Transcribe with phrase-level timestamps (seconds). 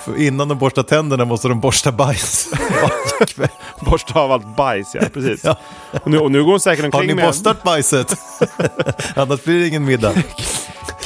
[0.00, 2.48] För innan de borstar tänderna måste de borsta bajs.
[2.82, 3.48] varje kväll.
[3.80, 5.44] Borsta av allt bajs, ja precis.
[5.44, 5.56] Ja.
[6.04, 8.16] Och, nu, och nu går hon säkert Har omkring ni med borstat bajset?
[9.16, 10.12] Annars blir det ingen middag.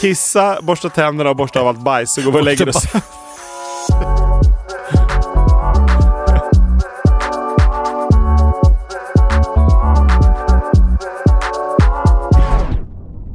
[0.00, 2.14] kissa, borsta tänderna och borsta av allt bajs.
[2.14, 2.84] Så går vi och lägger oss.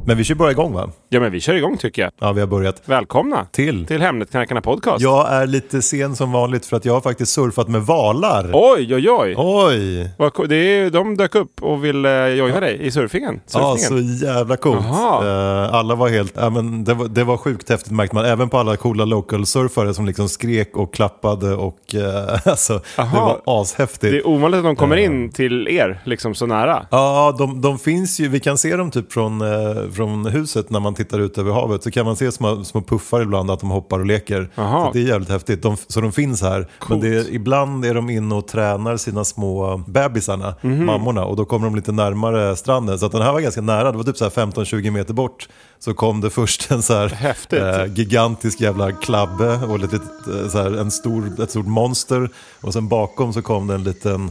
[0.04, 0.90] Men vi kör bara igång va?
[1.08, 2.10] Ja men vi kör igång tycker jag.
[2.18, 2.82] Ja, vi har börjat.
[2.84, 3.86] Välkomna Till.
[3.86, 5.02] till Hemnetknarkarna podcast.
[5.02, 8.50] Jag är lite sen som vanligt för att jag har faktiskt surfat med valar.
[8.52, 9.34] Oj, oj, oj.
[9.36, 10.10] Oj!
[10.18, 13.40] Vad Det är, de dök upp och ville joina dig i surfingen.
[13.52, 14.18] Ja, surfingen.
[14.18, 14.84] så jävla coolt.
[14.86, 18.24] Eh, alla var helt, ja, men det, var, det var sjukt häftigt märkte man.
[18.24, 22.02] Även på alla coola local surfare som liksom skrek och klappade och uh,
[22.44, 23.40] alltså, det Aha.
[23.44, 24.12] var ashäftigt.
[24.12, 26.86] Det är ovanligt att de kommer in till er liksom så nära.
[26.90, 30.80] Ja, de, de finns ju, vi kan se dem typ från, eh, från huset när
[30.80, 31.82] man tittar ut över havet.
[31.82, 34.50] Så kan man se små, små puffar ibland att de hoppar och leker.
[34.56, 34.86] Aha.
[34.86, 35.62] Så det är jävligt häftigt.
[35.62, 36.68] De, så de finns här.
[36.88, 40.86] Men det är, ibland är de inne och tränar sina små bebisarna, Mhm.
[40.86, 41.24] mammorna.
[41.24, 42.98] Och då kommer de lite närmare stranden.
[42.98, 45.48] Så att den här var ganska nära, det var typ så här 15-20 meter bort.
[45.78, 50.58] Så kom det först en så här eh, gigantisk jävla klabbe och lite, eh, så
[50.58, 52.30] här, en stor, ett stort monster.
[52.60, 54.30] Och sen bakom så kom det en liten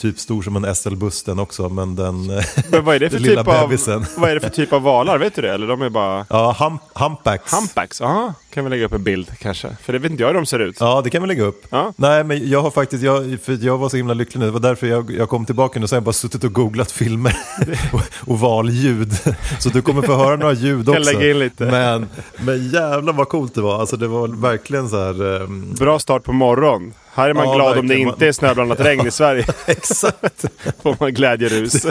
[0.00, 2.26] Typ stor som en SL-buss den också, men den
[2.70, 4.06] Men vad är det för lilla typ av, bebisen.
[4.16, 5.18] vad är det för typ av valar?
[5.18, 5.52] Vet du det?
[5.54, 7.52] Eller de är bara Ja, hump, humpbacks.
[7.52, 8.00] humpbacks?
[8.00, 9.76] Aha, kan vi lägga upp en bild kanske?
[9.82, 10.76] För det vet inte jag hur de ser ut.
[10.80, 11.66] Ja, det kan vi lägga upp.
[11.70, 11.92] Ja.
[11.96, 14.60] Nej, men jag har faktiskt, jag, för jag var så himla lycklig nu, det var
[14.60, 17.36] därför jag, jag kom tillbaka nu, och sen har jag bara suttit och googlat filmer
[17.92, 18.00] och,
[18.32, 19.12] och valljud.
[19.58, 21.12] Så du kommer få höra några ljud Kan också.
[21.12, 21.64] lägga in lite.
[21.64, 22.06] Men,
[22.38, 26.22] men jävlar vad coolt det var, alltså det var verkligen så här, ehm, Bra start
[26.24, 26.92] på morgon.
[27.16, 28.08] Här är man Ja, glad om det verkligen.
[28.08, 29.44] inte är snöblandat regn i Sverige.
[29.66, 30.44] exakt.
[30.82, 31.86] Får man glädjerus.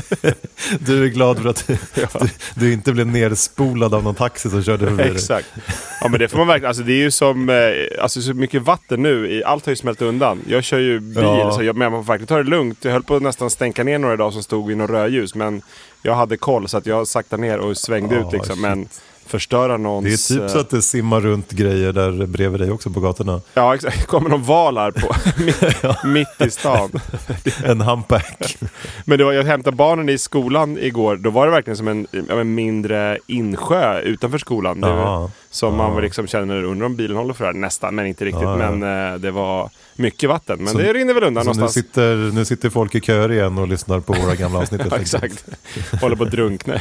[0.79, 2.07] Du är glad för att du, du,
[2.55, 5.11] du inte blev nerspolad av någon taxi som körde förbi dig.
[5.11, 5.47] Exakt.
[6.01, 7.55] Ja men det får man verkligen, alltså det är ju som, eh,
[8.01, 10.41] alltså så mycket vatten nu, i, allt har ju smält undan.
[10.47, 11.51] Jag kör ju bil, Ja.
[11.51, 12.85] så jag, men man får verkligen ta det lugnt.
[12.85, 15.61] Jag höll på att nästan stänka ner några dagar som stod vid något rödljus, men
[16.01, 18.55] jag hade koll så att jag saktade ner och svängde Ja, ut liksom.
[18.55, 18.61] shit.
[18.61, 18.87] Men
[19.27, 20.27] förstöra någons...
[20.27, 23.41] Det är typ så att det simmar runt grejer där bredvid dig också på gatorna.
[23.53, 26.91] Ja exakt, kommer någon val här på, mitt, mitt i stan.
[27.65, 28.57] En humpback.
[29.05, 32.07] Men det var, jag hämtade barnen i skolan igår, då var det verkligen som en,
[32.29, 34.79] en mindre insjö utanför skolan.
[34.81, 35.31] Ja.
[35.49, 37.59] Som man liksom känner, undrar om bilen håller för det här.
[37.59, 38.43] Nästan, men inte riktigt.
[38.43, 40.57] Men eh, det var mycket vatten.
[40.59, 41.85] Men Så- det rinner väl undan Så nu någonstans.
[41.85, 44.81] sitter, nu sitter folk i köer igen och lyssnar på våra gamla avsnitt.
[44.91, 45.45] Ja, exakt.
[46.01, 46.79] Håller på att drunkna.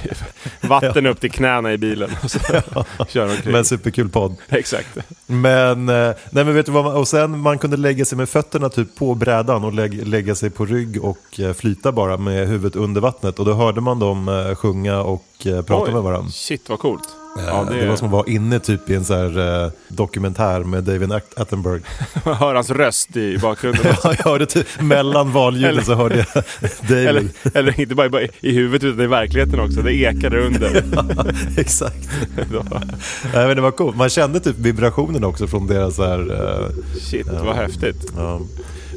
[0.61, 2.11] Vatten upp till knäna i bilen.
[2.23, 2.39] Och så
[3.09, 3.53] kör omkring.
[3.53, 4.37] Men superkul podd.
[4.49, 4.89] Exakt.
[5.27, 8.29] Men, eh, nej men vet du vad, man, och sen man kunde lägga sig med
[8.29, 12.49] fötterna typ på brädan och lägg, lägga sig på rygg och eh, flyta bara med
[12.49, 13.39] huvudet under vattnet.
[13.39, 16.31] Och då hörde man dem eh, sjunga och prata Oj, med varandra.
[16.31, 17.09] Shit vad coolt.
[17.39, 17.81] Eh, Ja, det...
[17.81, 21.13] det, var som att vara inne typ i en så här, eh, dokumentär med David
[21.13, 21.83] At- Attenborough.
[22.25, 23.83] Man hör hans röst i bakgrunden.
[24.05, 26.45] Ja, jag hörde typ, mellan valljuden så hörde jag
[26.89, 27.07] David.
[27.09, 27.25] eller,
[27.55, 29.83] eller inte bara i, i huvudet utan i verkligheten också.
[29.83, 30.85] Det ekade under.
[31.57, 32.09] Exakt.
[33.35, 33.97] Nej, men det var coolt.
[33.97, 36.69] Man kände typ vibrationen också från deras så här, eh,
[37.01, 38.13] Shit vad häftigt.
[38.17, 38.41] Ja.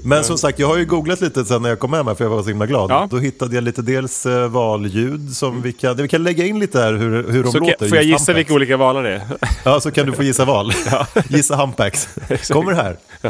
[0.04, 2.24] Men som sagt, jag har ju googlat lite sen när jag kom hem här för
[2.24, 2.92] jag var så himla glad.
[2.92, 3.08] Ja.
[3.12, 6.80] Då hittade jag lite dels eh, valljud som vi kan, vi kan lägga in lite
[6.80, 7.76] här hur, hur de Så låter.
[7.78, 9.22] kan, får jag gissa vilka olika valar det är?
[9.66, 10.74] Ja, så kan du få gissa val.
[11.30, 12.08] Gissa humpbacks.
[12.50, 12.98] Kommer här.
[13.22, 13.30] Och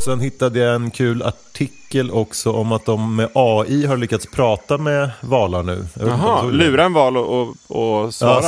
[0.00, 4.26] Och sen hittade jag en kul artikel också om att de med AI har lyckats
[4.26, 5.86] prata med valar nu.
[5.94, 8.42] Jag Jaha, lura en val och, och, och svara.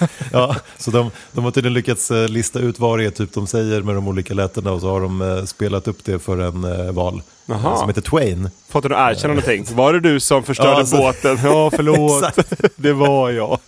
[0.00, 3.32] Ja, ja, så de, de har tydligen lyckats eh, lista ut vad det är typ
[3.34, 6.38] de säger med de olika lätena och så har de eh, spelat upp det för
[6.38, 7.72] en eh, val Jaha.
[7.72, 8.50] eh, som heter Twain.
[8.68, 9.66] Fått den att erkänna någonting.
[9.76, 11.38] Var det du som förstörde Ja, så- båten?
[11.44, 12.24] Ja, förlåt.
[12.76, 13.58] Det var jag.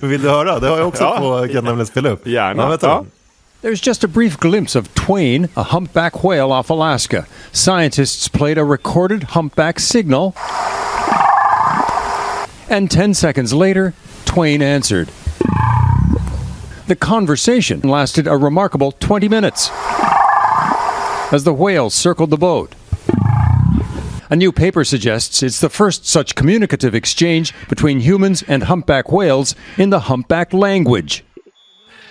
[0.00, 0.58] Vill du höra?
[0.58, 1.18] Det har jag också Ja.
[1.18, 2.26] på, kan nämligen spela upp.
[2.26, 2.62] Gärna.
[2.62, 2.86] Ja, vänta.
[2.86, 3.04] Ja.
[3.62, 7.28] There's just a brief glimpse of Twain, a humpback whale off Alaska.
[7.52, 10.34] Scientists played a recorded humpback signal.
[12.68, 13.94] And 10 seconds later,
[14.24, 15.10] Twain answered.
[16.88, 19.70] The conversation lasted a remarkable 20 minutes
[21.32, 22.74] as the whale circled the boat.
[24.28, 29.54] A new paper suggests it's the first such communicative exchange between humans and humpback whales
[29.78, 31.22] in the humpback language.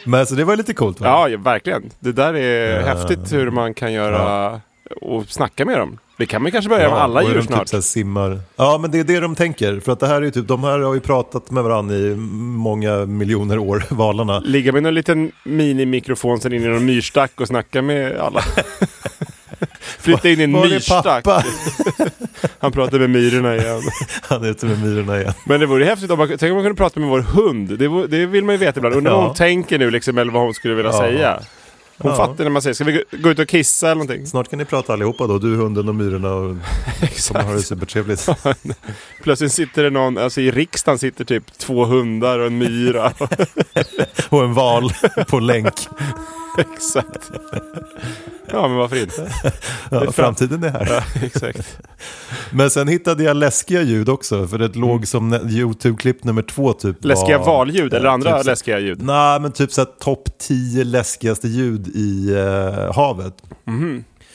[0.05, 1.07] Men så det var lite coolt va?
[1.07, 1.89] Ja, ja, verkligen.
[1.99, 4.61] Det där är häftigt hur man kan göra
[5.01, 5.97] och snacka med dem.
[6.17, 7.59] Det kan man kanske börja med alla djur de snart.
[7.59, 8.39] Typ så simmar.
[8.55, 9.79] Ja, men det är det de tänker.
[9.79, 12.15] För att det här är ju typ, de här har ju pratat med varandra i
[12.15, 14.39] många miljoner år, valarna.
[14.39, 18.41] Ligga med någon liten minimikrofon sen in i någon myrstack och snacka med alla.
[19.99, 21.25] Flytta in i en myrstack.
[22.59, 23.81] Han pratar med myrorna igen.
[24.21, 25.33] Han är ute med myrorna igen.
[25.45, 27.79] Men det vore häftigt om man, tänk om man kunde prata med vår hund.
[27.79, 28.95] Det, vore- det vill man ju veta ibland.
[28.95, 29.27] Undrar vad Ja.
[29.27, 30.97] hon tänker nu liksom, eller vad hon skulle vilja Ja.
[30.99, 31.39] säga.
[31.97, 32.17] Hon Ja.
[32.17, 34.27] fattar när man säger, ska vi gå- ut och kissa eller någonting?
[34.27, 36.41] Snart kan ni prata allihopa då, du, hunden och myrorna och
[37.27, 37.67] kommer ha det Exakt.
[37.67, 38.27] supertrevligt.
[39.23, 43.13] Plötsligt sitter det någon, alltså i riksdagen sitter typ två hundar och en myra.
[44.29, 44.91] Och en val
[45.27, 45.73] på länk.
[46.73, 47.31] Exakt.
[48.51, 49.31] Ja, men varför inte?
[49.91, 50.87] Ja, framtiden är här.
[50.89, 51.77] Ja, exakt.
[52.53, 56.73] Men sen hittade jag läskiga ljud också, för det låg som ne- YouTube-klipp nummer två
[56.73, 56.83] typ.
[56.85, 56.97] Mm.
[57.17, 59.01] Läskiga var- valljud eller andra typ så- läskiga ljud?
[59.01, 63.33] Nej, men typ såhär topp 10 läskigaste ljud i eh, havet.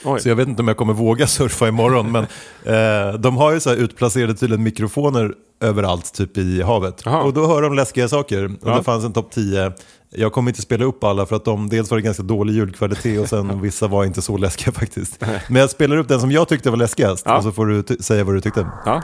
[0.05, 0.21] Oj.
[0.21, 2.25] Så jag vet inte om jag kommer våga surfa imorgon, men
[2.65, 7.03] eh, de har ju så här utplacerade tydligen mikrofoner överallt typ i havet.
[7.05, 7.23] Jaha.
[7.23, 8.45] Och då hör de läskiga saker.
[8.45, 8.77] Och Ja.
[8.77, 9.73] det fanns en topp 10.
[10.11, 13.21] Jag kommer inte spela upp alla för att de, dels var det ganska dålig ljudkvalitet
[13.21, 15.25] och sen vissa var inte så läskiga faktiskt.
[15.49, 17.37] Men jag spelar upp den som jag tyckte var läskigast Ja.
[17.37, 18.67] och så får du säga vad du tyckte.
[18.85, 19.03] Ja.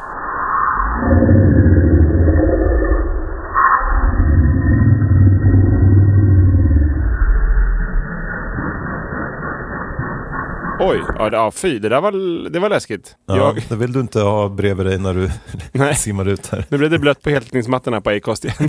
[10.88, 12.12] Oj, ja, ja fy, det där var,
[12.50, 13.16] det var läskigt.
[13.26, 16.64] Ja, Jag, Det vill du inte ha bredvid dig när du simmar ut här.
[16.68, 18.68] nu blev det blött på heltäckningsmattorna på Acast igen.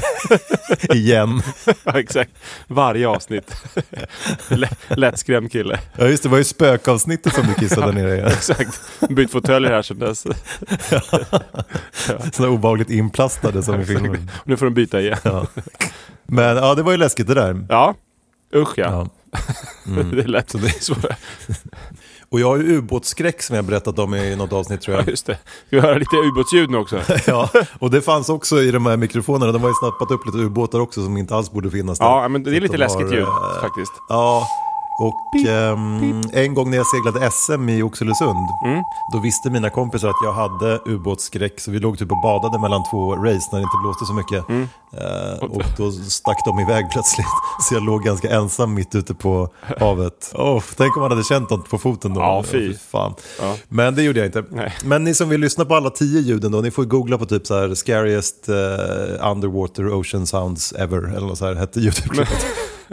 [0.93, 1.41] Igen.
[1.83, 2.31] ja, exakt.
[2.67, 3.55] Varje avsnitt.
[4.49, 5.79] L- Lättskrämd kille.
[5.97, 8.19] Ja just det, var ju spökavsnittet som du kissade ner i.
[8.19, 8.81] Exakt.
[9.09, 10.23] Bytt fåtöljer här sedan dess.
[12.33, 14.29] Sådär obehagligt inplastade som i filmen.
[14.45, 15.17] Nu får de byta igen.
[15.23, 15.47] Ja.
[16.27, 17.65] Men ja, det var ju läskigt det där.
[17.69, 17.95] Ja,
[18.55, 18.85] usch ja.
[18.91, 19.09] Ja.
[20.11, 20.95] Det lät Så det- så.
[22.29, 25.09] Och jag har ju ubåtsskräck som jag berättat om i något avsnitt tror Ja, jag.
[25.09, 25.33] just det.
[25.67, 26.99] Ska vi höra lite ubåtsljud nu också?
[27.27, 27.49] Ja,
[27.79, 29.51] och det fanns också i de här mikrofonerna.
[29.51, 32.05] De har ju snappat upp lite ubåtar också som inte alls borde finnas där.
[32.05, 33.91] Ja, men det är lite de läskigt har, ljud eh, faktiskt.
[34.09, 34.47] Ja,
[34.99, 38.83] och ehm, en gång när jag seglade SM i Oxelösund, Mm.
[39.13, 41.59] då visste mina kompisar att jag hade ubåtsskräck.
[41.59, 44.49] Så vi låg typ och badade mellan två race när det inte blåste så mycket.
[44.49, 44.67] Mm.
[44.97, 47.27] Eh, och då stack de iväg plötsligt.
[47.61, 49.49] Så jag låg ganska ensam mitt ute på
[49.79, 50.31] havet.
[50.35, 52.21] Oh, tänk om man hade känt något på foten då.
[52.21, 52.73] Ja, fy.
[52.91, 53.13] Fan.
[53.41, 53.55] Ja.
[53.69, 54.43] Men det gjorde jag inte.
[54.49, 54.73] Nej.
[54.83, 57.47] Men ni som vill lyssna på alla tio ljuden då, ni får googla på typ
[57.47, 60.97] så här scariest eh, underwater ocean sounds ever.
[61.17, 62.45] Eller något så här hette YouTube-klippet.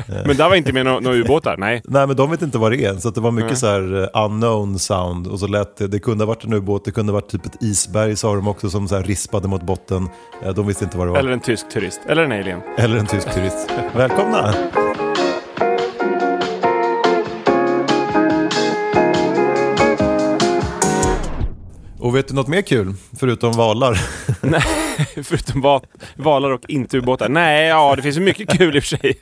[0.08, 1.56] Men där var inte med några ubåtar?
[1.56, 1.82] Nej.
[1.84, 3.56] Nej men de vet inte vad det är, så att det var mycket Nej.
[3.58, 5.26] så här eh, unknown sound.
[5.26, 7.46] Och så lät det, det kunde ha varit en ubåt, det kunde ha varit typ
[7.46, 10.08] ett isberg sa de också som så här rispade mot botten.
[10.44, 11.18] Eh, De visste inte vad det var.
[11.18, 12.00] Eller en tysk turist.
[12.08, 12.60] Eller en alien.
[12.78, 13.68] Eller en tysk turist.
[13.96, 14.54] Välkomna!
[21.98, 22.94] Och vet du något mer kul?
[23.20, 24.00] Förutom valar?
[24.50, 24.62] Nej,
[25.24, 25.80] förutom va-
[26.16, 27.28] valar och inte ubåtar.
[27.28, 29.14] Nej, ja det finns ju mycket kul i och för sig.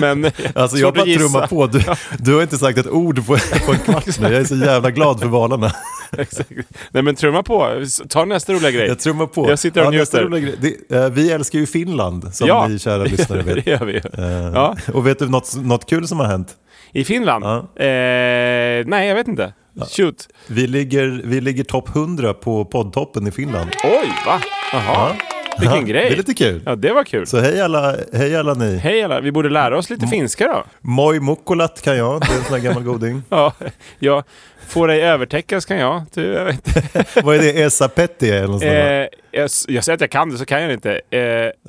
[0.00, 1.66] Men Alltså jag bara trummar på.
[1.66, 1.80] Du,
[2.18, 4.26] du har inte sagt ett ord på, på en kvart nu.
[4.32, 5.72] Jag är så jävla glad för valarna.
[6.18, 6.50] Exakt.
[6.90, 7.84] Nej men trumma på.
[8.08, 8.88] Ta nästa roliga grej.
[8.88, 9.50] Jag trummar på.
[9.50, 10.74] Jag sitter och nästa njuter.
[10.88, 12.66] Det, eh, vi älskar ju Finland, som Ja.
[12.68, 13.54] ni kära lyssnare vet.
[13.64, 13.96] det gör vi.
[13.96, 14.76] Eh, Ja.
[14.94, 16.48] Och vet du något, något kul som har hänt?
[16.92, 17.44] I Finland?
[17.44, 17.56] Ja.
[17.84, 19.52] Eh, nej, jag vet inte.
[19.84, 20.28] Shoot.
[20.46, 23.70] Vi ligger, vi ligger topp 100 på poddtoppen i Finland.
[23.84, 24.40] Oj, va?
[24.72, 25.12] Jaha.
[25.60, 26.08] Vilken Ja, grej!
[26.08, 26.62] Det är lite kul.
[26.66, 27.26] Ja, det var kul.
[27.26, 28.76] Så hej alla, hej alla ni.
[28.76, 30.64] Hej alla, vi borde lära oss lite finska då.
[30.80, 33.22] Moi mukkulat kan jag, det är en sån här gammal goding.
[33.28, 33.52] Ja,
[33.98, 34.24] jag
[34.68, 36.02] får dig övertäckas kan jag.
[36.14, 36.68] Du, jag, vet.
[37.24, 37.62] Vad är det?
[37.62, 38.72] Esa Petti eller något sånt?
[38.72, 41.00] Eh, jag, jag säger att jag kan det så kan jag det inte.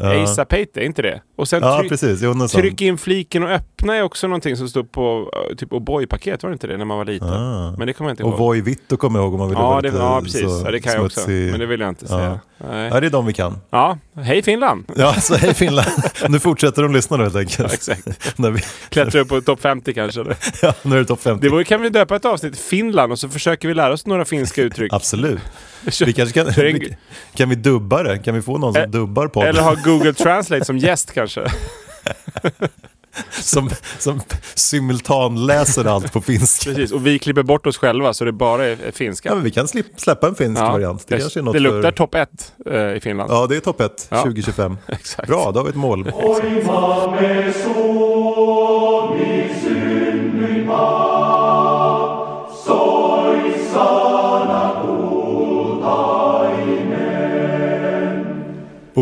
[0.01, 1.21] Eh, Asa Pate, är inte det?
[1.37, 2.19] Och sen Ja, tryck, precis.
[2.21, 2.61] Jo, någon sån.
[2.61, 6.49] tryck in fliken och öppna är också någonting som stod på eh, typ O'boy-paket, var
[6.49, 6.77] det inte det?
[6.77, 7.29] När man var liten.
[7.29, 7.75] Ah.
[7.77, 8.39] Men det kommer jag inte Och ihåg.
[8.39, 10.41] Voi Vitto kommer jag ihåg om man vill Ja, vara det, lite ja, precis.
[10.41, 11.19] så Ja, det kan jag också.
[11.19, 11.51] smutsig.
[11.51, 12.17] Men det vill jag inte Ja.
[12.17, 12.39] säga.
[12.71, 12.89] Nej.
[12.93, 13.57] Ja, det är de vi kan.
[13.69, 14.85] Ja, hej Finland!
[14.95, 15.87] Ja, så hej Finland.
[16.29, 17.59] Nu fortsätter de lyssna då helt enkelt.
[17.59, 18.37] Ja, exakt.
[18.39, 20.25] när, vi, Klättra upp på topp 50 kanske.
[20.61, 21.49] Ja, nu är det topp 50.
[21.49, 24.61] Det kan vi döpa ett avsnitt Finland och så försöker vi lära oss några finska
[24.61, 24.93] uttryck.
[24.93, 25.39] Absolut.
[26.05, 26.97] Vi kanske kan, vi,
[27.33, 28.17] kan vi dubba det?
[28.17, 29.49] Kan vi få någon som Eh, dubbar podden?
[29.49, 31.51] Eller ha Google Translate som gäst kanske.
[33.29, 34.21] Som, som
[34.53, 36.69] simultanläser allt på finska.
[36.69, 39.29] Precis, och vi klipper bort oss själva så det bara är, finska.
[39.29, 39.67] Ja, men vi kan
[39.97, 41.07] släppa en finsk variant.
[41.07, 41.91] Det, det, kanske är något det luktar för...
[41.91, 43.31] topp ett eh, i Finland.
[43.31, 44.17] Ja, det är topp 1 Ja.
[44.17, 44.77] 2025.
[44.87, 45.27] Exakt.
[45.27, 46.11] Bra, då har vi ett mål.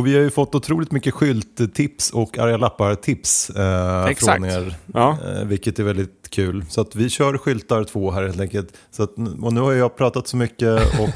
[0.05, 4.75] Och vi har ju fått otroligt mycket skylttips och arga lappar-tips eh, från er.
[4.93, 5.17] Ja.
[5.25, 6.65] Eh, vilket är väldigt kul.
[6.69, 8.67] Så att vi kör skyltar två här helt enkelt.
[8.91, 9.09] Så att,
[9.41, 11.09] och nu har jag pratat så mycket och...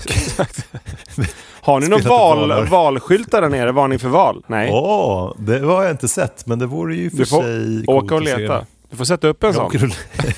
[1.62, 3.72] Har ni Spelat val, valskyltar där nere?
[3.72, 4.44] Varning för val?
[4.48, 4.72] Nej.
[4.74, 8.16] Åh, det har jag inte sett, men det vore ju för du får sig åka
[8.16, 8.66] och leta.
[8.90, 9.72] Du får sätta upp en sån.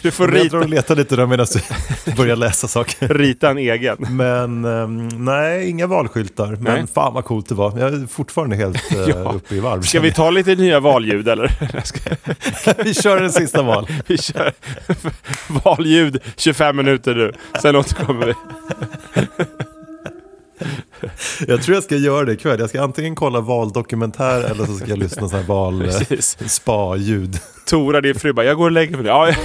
[0.01, 1.45] Du får Men jag rita, drar och letar lite då medan
[2.05, 3.07] du börjar läsa saker.
[3.07, 3.97] rita en egen.
[4.09, 6.47] Men ehm, nej, inga valskyltar.
[6.47, 6.85] Men Nej.
[6.93, 7.79] fan vad coolt det var.
[7.79, 9.33] Jag är fortfarande helt uh, Ja.
[9.33, 9.81] uppe i varv.
[9.81, 11.57] Ska vi ta lite nya valljud eller?
[12.83, 13.87] Vi kör en sista val.
[14.07, 14.53] Vi kör
[15.63, 17.33] valljud 25 minuter nu.
[17.61, 18.33] Sen återkommer vi.
[21.47, 22.59] Jag tror jag ska göra det ikväll.
[22.59, 25.45] Jag ska antingen kolla valdokumentär eller så ska jag lyssna på sån
[27.65, 29.05] Tora, din fru bara, jag går och lägger mig.
[29.05, 29.37] Ja, jag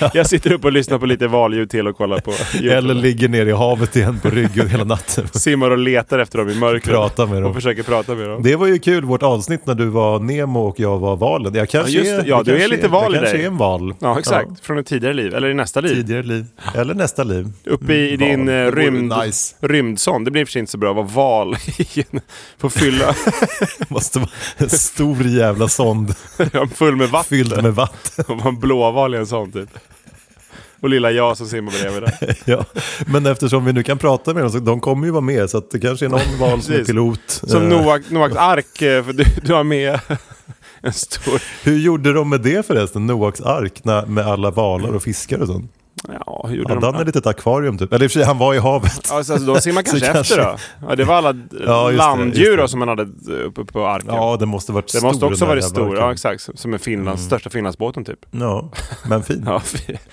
[0.00, 0.10] det.
[0.14, 2.74] Jag sitter upp och lyssnar på lite valljud till och kollar på YouTube.
[2.74, 5.28] Eller ligger ner i havet igen på ryggen hela natten.
[5.32, 6.94] Simmar och letar efter dem i mörkret.
[6.94, 7.54] Prata med Och dem.
[7.54, 8.42] försöker prata med dem.
[8.42, 11.54] Det var ju kul, vårt avsnitt när du var Nemo och jag var valen.
[11.54, 13.36] Jag kanske Ja, just är, Ja, jag du är kanske lite val i Jag kanske
[13.36, 13.44] dig.
[13.44, 13.94] är en val.
[13.98, 14.50] Ja, exakt.
[14.62, 15.34] Från ett tidigare liv.
[15.34, 15.94] Eller i nästa liv.
[15.94, 16.44] Tidigare liv.
[16.74, 17.48] Eller nästa liv.
[17.64, 18.66] Uppe i Mm, din val.
[18.66, 19.54] eh, rymd, Nice.
[19.60, 20.24] rymdsond.
[20.24, 22.20] Det blir och för sig inte så bra att vara val i en-
[22.60, 23.14] på fylla.
[23.88, 26.14] Måste vara en stor jävla sond
[26.74, 27.28] full med vatten.
[27.38, 28.24] fylld med vatten.
[28.28, 29.70] Och en blåval i en sån typ.
[30.80, 32.36] Och lilla jag som simmar bredvid där.
[32.44, 32.64] Ja.
[33.06, 35.50] Men eftersom vi nu kan prata med dem så de kommer ju vara med.
[35.50, 37.20] Så att det kanske är någon val som är pilot.
[37.28, 40.00] Som Eh, Noak, Noaks ark, eh, för du, du har med
[40.80, 41.42] en stor...
[41.64, 43.06] Hur gjorde de med det förresten?
[43.06, 45.72] Noaks ark när, med alla valar och fiskar och sånt.
[46.26, 47.00] Ja, hur gjorde Hade han de?
[47.00, 47.92] ett litet akvarium typ?
[47.92, 48.92] Eller i och för sig, han var i havet.
[49.12, 50.56] Alltså, alltså, de simmar kanske efter då?
[50.88, 51.28] Ja, det var alla
[51.66, 52.62] Ja, det, landdjur det.
[52.62, 53.02] då som man hade
[53.44, 54.08] uppe på arken.
[54.14, 56.48] Ja, det måste varit det stor måste också den varit stor, ja exakt.
[56.54, 58.18] Som är Finlands, största Finlandsbåten typ.
[58.30, 58.70] Ja,
[59.08, 59.42] men fin.
[59.46, 59.62] Ja,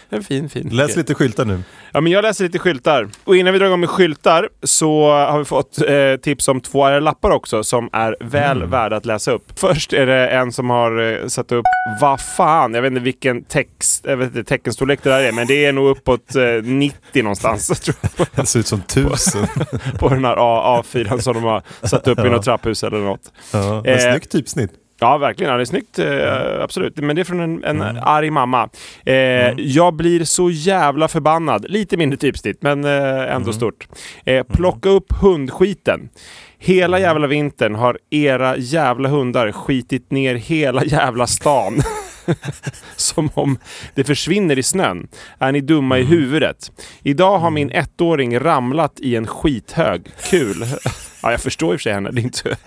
[0.10, 0.70] en fin, fin.
[0.72, 1.60] Läs lite skyltar nu.
[1.94, 3.10] Ja, men jag läser lite skyltar.
[3.24, 7.00] Och innan vi drar igång med skyltar så har vi fått eh, tips om två
[7.00, 8.70] lappar också som är väl Mm.
[8.70, 9.60] värda att läsa upp.
[9.60, 11.66] Först är det en som har eh, satt upp,
[12.02, 15.48] vad fan, jag vet inte vilken text, jag vet inte teckenstorlek det där är, men
[15.48, 19.48] det är nog uppåt eh, 90 någonstans tror jag, Det ser ut som tusen.
[20.00, 23.32] på den här A- A4 som de har satt upp i något trapphus eller något.
[23.54, 24.72] Ja, men Eh, snyggt typsnitt.
[25.00, 25.52] Ja, verkligen.
[25.52, 26.00] Ja, det är snyggt.
[26.00, 26.98] Eh, absolut.
[26.98, 27.98] Men det är från en, en Mm.
[28.04, 28.70] arg mamma.
[29.06, 29.14] Eh,
[29.58, 31.66] Jag blir så jävla förbannad.
[31.70, 32.92] Lite mindre typsnitt, men eh,
[33.22, 33.54] ändå Mm.
[33.54, 33.88] stort.
[34.26, 36.10] Eh, plocka upp hundskiten.
[36.58, 37.08] Hela Mm.
[37.10, 41.74] jävla vintern har era jävla hundar skitit ner hela jävla stan.
[42.96, 43.58] Som om
[43.96, 45.08] det försvinner i snön.
[45.40, 46.08] Är ni dumma Mm.
[46.08, 46.72] i huvudet?
[47.04, 50.08] Idag har min ettåring ramlat i en skithög.
[50.30, 50.66] Kul.
[51.22, 52.12] ja, jag förstår i och för sig henne.
[52.12, 52.58] Det är inte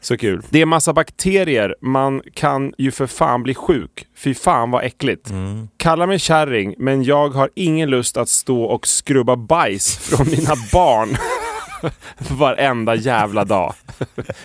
[0.00, 0.42] så kul.
[0.50, 1.74] Det är massa bakterier.
[1.80, 4.06] Man kan ju för fan bli sjuk.
[4.16, 5.30] Fy fan vad äckligt.
[5.76, 10.54] Kalla mig kärring, men jag har ingen lust att stå och skrubba bajs från mina
[10.72, 11.08] barn.
[12.30, 13.74] Varenda jävla dag.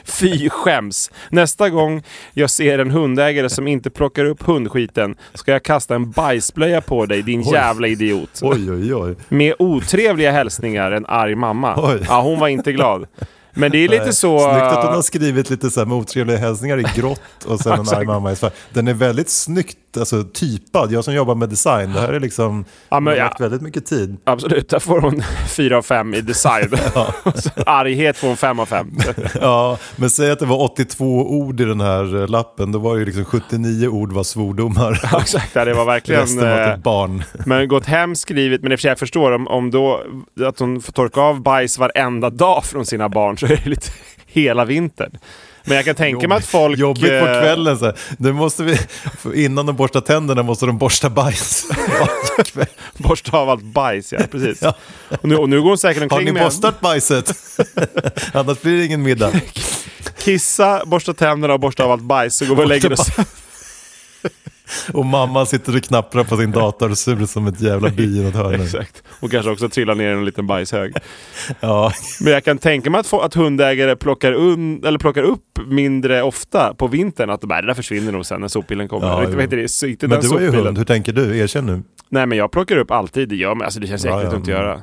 [0.03, 1.11] Fy skäms.
[1.29, 6.11] Nästa gång jag ser en hundägare som inte plockar upp hundskiten ska jag kasta en
[6.11, 7.53] bajsblöja på dig din Oj.
[7.53, 8.39] jävla idiot.
[8.41, 9.15] Oj, oj, oj.
[9.29, 11.73] Med otrevliga hälsningar, en arg mamma.
[11.77, 12.01] Oj.
[12.07, 13.07] Ja, hon var inte glad.
[13.55, 14.39] Men det är lite så...
[14.39, 17.89] Snyggt att hon har skrivit lite så här otrevliga hälsningar i grått och sen en
[17.89, 18.53] arg mamma i svart.
[18.73, 20.91] Den är väldigt snyggt alltså, typad.
[20.91, 22.65] Jag som jobbar med design, det här är liksom...
[22.89, 23.23] Ja, men har ja.
[23.23, 24.17] lagt väldigt mycket tid.
[24.23, 25.23] Absolut, där får hon
[25.55, 26.69] fyra av fem i design.
[27.35, 28.97] Så Arghet får hon fem av fem.
[29.41, 32.95] Ja, men säg att det var 82 ord i den här eh, lappen, då var
[32.95, 34.99] ju liksom 79 ord var svordomar.
[35.11, 36.21] Ja, Exakt, ja, det var verkligen...
[36.21, 37.23] Resten var eh, till barn.
[37.45, 40.01] Men gått hem skrivit, men i och för sig jag förstår om, om då
[40.41, 43.87] att hon får torka av bajs varenda dag från sina barn lite
[44.25, 45.17] hela vintern.
[45.67, 46.79] Men jag kan tänka mig att folk...
[46.79, 47.93] Jobbigt på eh, kvällen så.
[48.17, 48.77] Nu måste vi,
[49.45, 51.65] innan de borstar tänderna måste de borsta bajs.
[52.97, 54.19] Borsta av allt bajs, ja.
[54.31, 54.61] Precis.
[54.61, 54.73] Ja.
[55.21, 56.43] Och, nu, och nu går hon säkert Har omkring ni med...
[56.43, 57.33] borstat bajset?
[58.33, 59.31] Annars blir det ingen middag.
[60.17, 63.07] Kissa, borsta tänderna och borsta av allt bajs, så går vi och lägger oss.
[64.93, 68.23] Och mamma sitter och knapprar på sin dator och sur som ett jävla bi i
[68.23, 68.61] något hörn.
[68.61, 69.03] Exakt.
[69.19, 70.93] Och kanske också trillar ner i en liten bajshög.
[71.59, 71.91] Ja,
[72.21, 76.21] Men jag kan tänka mig att, få, att hundägare plockar, un, eller plockar upp mindre
[76.23, 77.29] ofta på vintern.
[77.29, 79.07] Att det, bara, det där försvinner nog sen när sopbilen kommer.
[79.07, 79.67] Ja, heter det?
[79.67, 80.77] Så inte men du har ju hund.
[80.77, 81.37] Hur tänker du?
[81.37, 81.83] Erkänn nu.
[82.09, 83.29] Nej men jag plockar upp alltid.
[83.29, 83.63] Det gör.
[83.63, 84.63] Alltså det känns Ja, äckligt ja, att inte mm.
[84.65, 84.81] göra.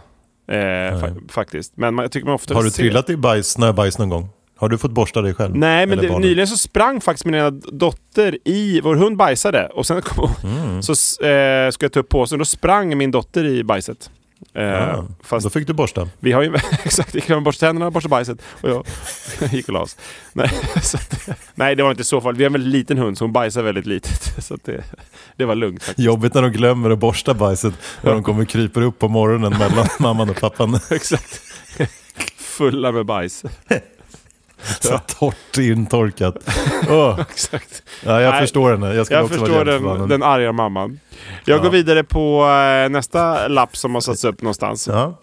[0.49, 1.73] Eh, fa- faktiskt.
[1.77, 4.29] Men man, jag tycker man ofta Har du ser- trillat i bajs, snöbajs någon gång?
[4.63, 5.57] Har du fått borsta dig själv?
[5.57, 8.81] Nej, men det, nyligen så sprang faktiskt min ena dotter i...
[8.81, 10.83] Vår hund bajsade och sen kom hon, Mm.
[10.83, 10.93] så
[11.27, 12.39] eh, ska jag ta upp påsen.
[12.39, 14.11] Då sprang min dotter i bajset.
[14.55, 16.09] Eh, Ja, fast Då fick du borsta.
[16.21, 16.55] vi har ju...
[16.85, 18.85] exakt, gick och borstade tänderna, borstade bajset och jag
[19.53, 19.97] gick och la oss.
[20.33, 22.39] Nej, att, nej, det var inte så farligt.
[22.41, 24.45] Vi har en väldigt liten hund så hon bajsar väldigt litet.
[24.45, 24.85] Så det,
[25.37, 26.07] det var lugnt faktiskt.
[26.07, 29.87] Jobbigt när de glömmer att borsta bajset och de kommer kryper upp på morgonen mellan
[29.99, 30.79] mamman och pappan.
[30.91, 31.41] Exakt.
[32.39, 33.43] Fulla med bajs.
[34.81, 36.37] Så torrt intorkat.
[36.91, 37.21] Åh.
[37.31, 37.83] Exakt.
[38.05, 38.95] Ja, jag Nej, förstår henne.
[38.95, 41.01] Jag Jag förstår den, den arga mamman.
[41.45, 41.63] Jag Ja.
[41.63, 42.45] går vidare på
[42.85, 44.89] eh, nästa lapp som har satts upp någonstans.
[44.89, 45.19] Ja.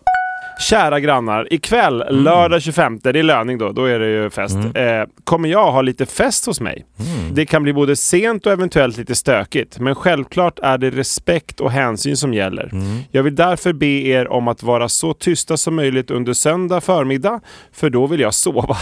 [0.60, 2.24] Kära grannar, ikväll Mm.
[2.24, 4.56] lördag 25, det är löning då, då är det ju fest.
[4.76, 6.86] Eh, kommer jag ha lite fest hos mig.
[7.00, 7.36] Mm.
[7.36, 11.72] Det kan bli både sent och eventuellt lite stökigt, men självklart är det respekt och
[11.72, 12.70] hänsyn som gäller.
[12.72, 13.00] Mm.
[13.12, 17.40] Jag vill därför be er om att vara så tysta som möjligt under söndag förmiddag,
[17.74, 18.78] för då vill jag sova.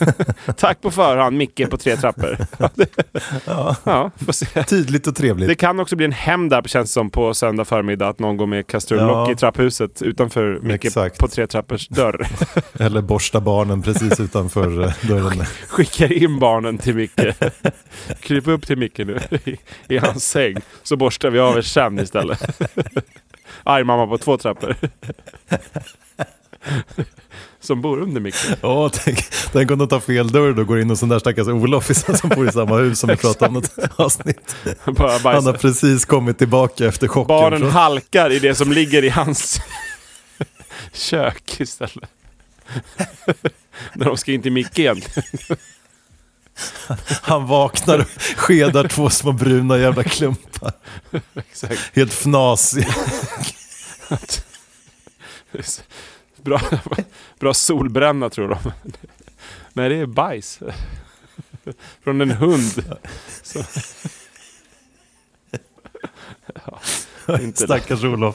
[0.56, 2.36] Tack på förhand, Micke på tre trappor.
[3.46, 3.76] Ja.
[3.84, 4.10] ja.
[4.68, 5.48] Tydligt och trevligt.
[5.48, 8.36] Det kan också bli en hem där känns det som på söndag förmiddag att någon
[8.36, 9.32] går med kastrullock Ja.
[9.32, 11.30] i trapphuset utanför Micke Exakt.
[11.30, 12.26] på tre trappors dörr.
[12.80, 15.44] Eller borsta barnen precis utanför eh, dörren.
[15.68, 17.36] Skickar in barnen till Micke.
[18.20, 19.56] Kryp upp till Micke nu i,
[19.88, 20.56] i hans säng.
[20.82, 22.60] Så borstar vi av er sen istället.
[23.62, 24.76] Arg mamma på två trappor.
[27.60, 28.46] Som bor under Micke.
[28.62, 29.18] Åh, tänk,
[29.52, 32.28] tänk om de tar fel dörr och går in hos den där stackars Olof som
[32.28, 34.56] bor i samma hus som vi pratade om något avsnitt.
[34.84, 37.28] Han har precis kommit tillbaka efter chocken.
[37.28, 39.60] Barnen halkar i det som ligger i hans
[40.96, 42.10] kök istället.
[43.92, 45.02] När de ska in till Micke igen.
[47.22, 50.72] Han vaknar och skedar två små bruna jävla klumpar.
[51.34, 51.96] Exakt.
[51.96, 52.86] Helt fnasig.
[56.36, 56.60] Bra,
[57.38, 58.72] bra solbränna tror de.
[59.72, 60.58] Nej, det är bajs.
[62.04, 62.98] Från en hund.
[66.66, 66.80] Ja,
[67.42, 68.34] inte Stackars Olof.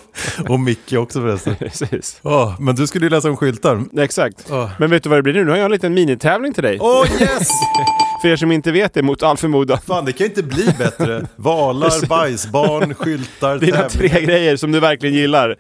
[0.50, 1.56] Och Micke också förresten.
[1.60, 2.20] Precis.
[2.24, 3.84] Åh, men du skulle ju läsa om skyltar.
[3.98, 4.46] Exakt.
[4.50, 4.70] Åh.
[4.80, 5.44] Men vet du vad det blir nu?
[5.44, 6.78] Nu har jag en liten minitävling till dig.
[6.82, 7.50] Åh yes!
[8.22, 9.78] För er som inte vet det, mot all förmodan.
[9.88, 11.28] Fan, det kan inte bli bättre.
[11.36, 14.10] Valar, bajsbarn, skyltar, Dina tävling.
[14.10, 15.56] tre grejer som du verkligen gillar.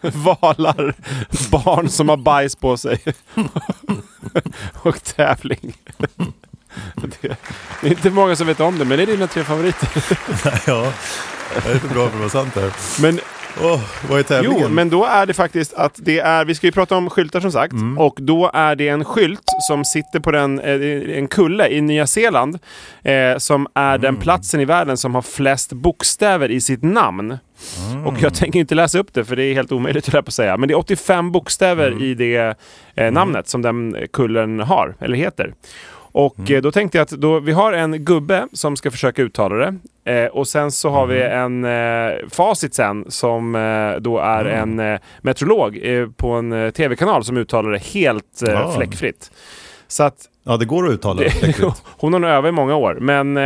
[0.00, 0.94] Valar,
[1.50, 2.98] barn som har bajs på sig
[4.74, 5.74] och tävling.
[6.94, 7.36] Det
[7.80, 9.88] det är inte många som vet om det, men det är dina tre favoriter.
[10.66, 10.92] Ja,
[11.64, 12.72] det är för bra för att vara sant här.
[13.02, 13.20] Men
[13.62, 14.58] Åh, vad är tävlingen?
[14.62, 17.40] jo, men då är det faktiskt att det är, vi ska ju prata om skyltar
[17.40, 17.98] som sagt, Mm.
[17.98, 22.06] och då är det en skylt som sitter på den, eh, en kulle i Nya
[22.06, 22.58] Zeeland,
[23.02, 24.00] eh, som är Mm.
[24.00, 27.38] den platsen i världen som har flest bokstäver i sitt namn.
[27.90, 28.06] Mm.
[28.06, 30.56] Och jag tänker inte läsa upp det för det är helt omöjligt att på säga.
[30.56, 32.02] Men det är 85 bokstäver Mm.
[32.02, 32.56] i det
[32.94, 35.54] eh, namnet som den kullen har, eller heter.
[36.16, 36.54] Och Mm.
[36.56, 39.74] eh, då tänkte jag att då, vi har en gubbe som ska försöka uttala det.
[40.12, 41.64] Eh, och sen så har vi Mm.
[41.64, 44.78] en eh, facit sen som eh, då är Mm.
[44.80, 48.72] en eh, meteorolog eh, på en eh, tv-kanal som uttalar det helt eh, Ja.
[48.76, 49.30] fläckfritt.
[49.88, 50.14] Så att
[50.46, 51.30] Ja, det går att uttala det.
[51.30, 51.82] fläckfritt.
[51.98, 52.98] hon har nog övat i många år.
[53.00, 53.36] Men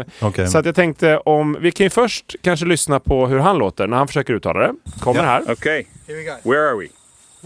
[0.00, 0.46] eh, Okej.
[0.48, 3.86] så att jag tänkte om, vi kan ju först kanske lyssna på hur han låter
[3.86, 4.74] när han försöker uttala det.
[5.00, 5.42] Kommer här.
[5.50, 6.50] Okay, Here we go.
[6.50, 6.86] where are we?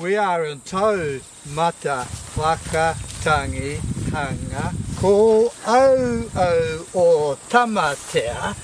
[0.08, 1.20] We are in Tau
[1.56, 1.98] Mata
[2.36, 3.76] Waka Tangi
[4.12, 8.54] Hanga Ko Au Au O Tamatea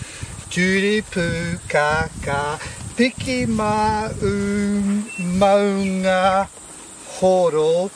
[0.48, 2.58] Turipu Kaka
[2.96, 5.04] Piki Ma Un
[5.38, 6.48] Maunga
[7.20, 7.90] Horo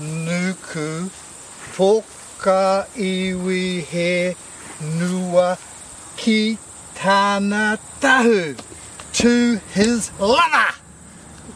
[0.00, 1.10] Nuku
[1.74, 4.34] Poka Iwi He
[4.96, 5.58] Nua
[6.16, 6.56] Ki
[6.94, 8.56] Tana Tahu
[9.12, 10.79] to his lover.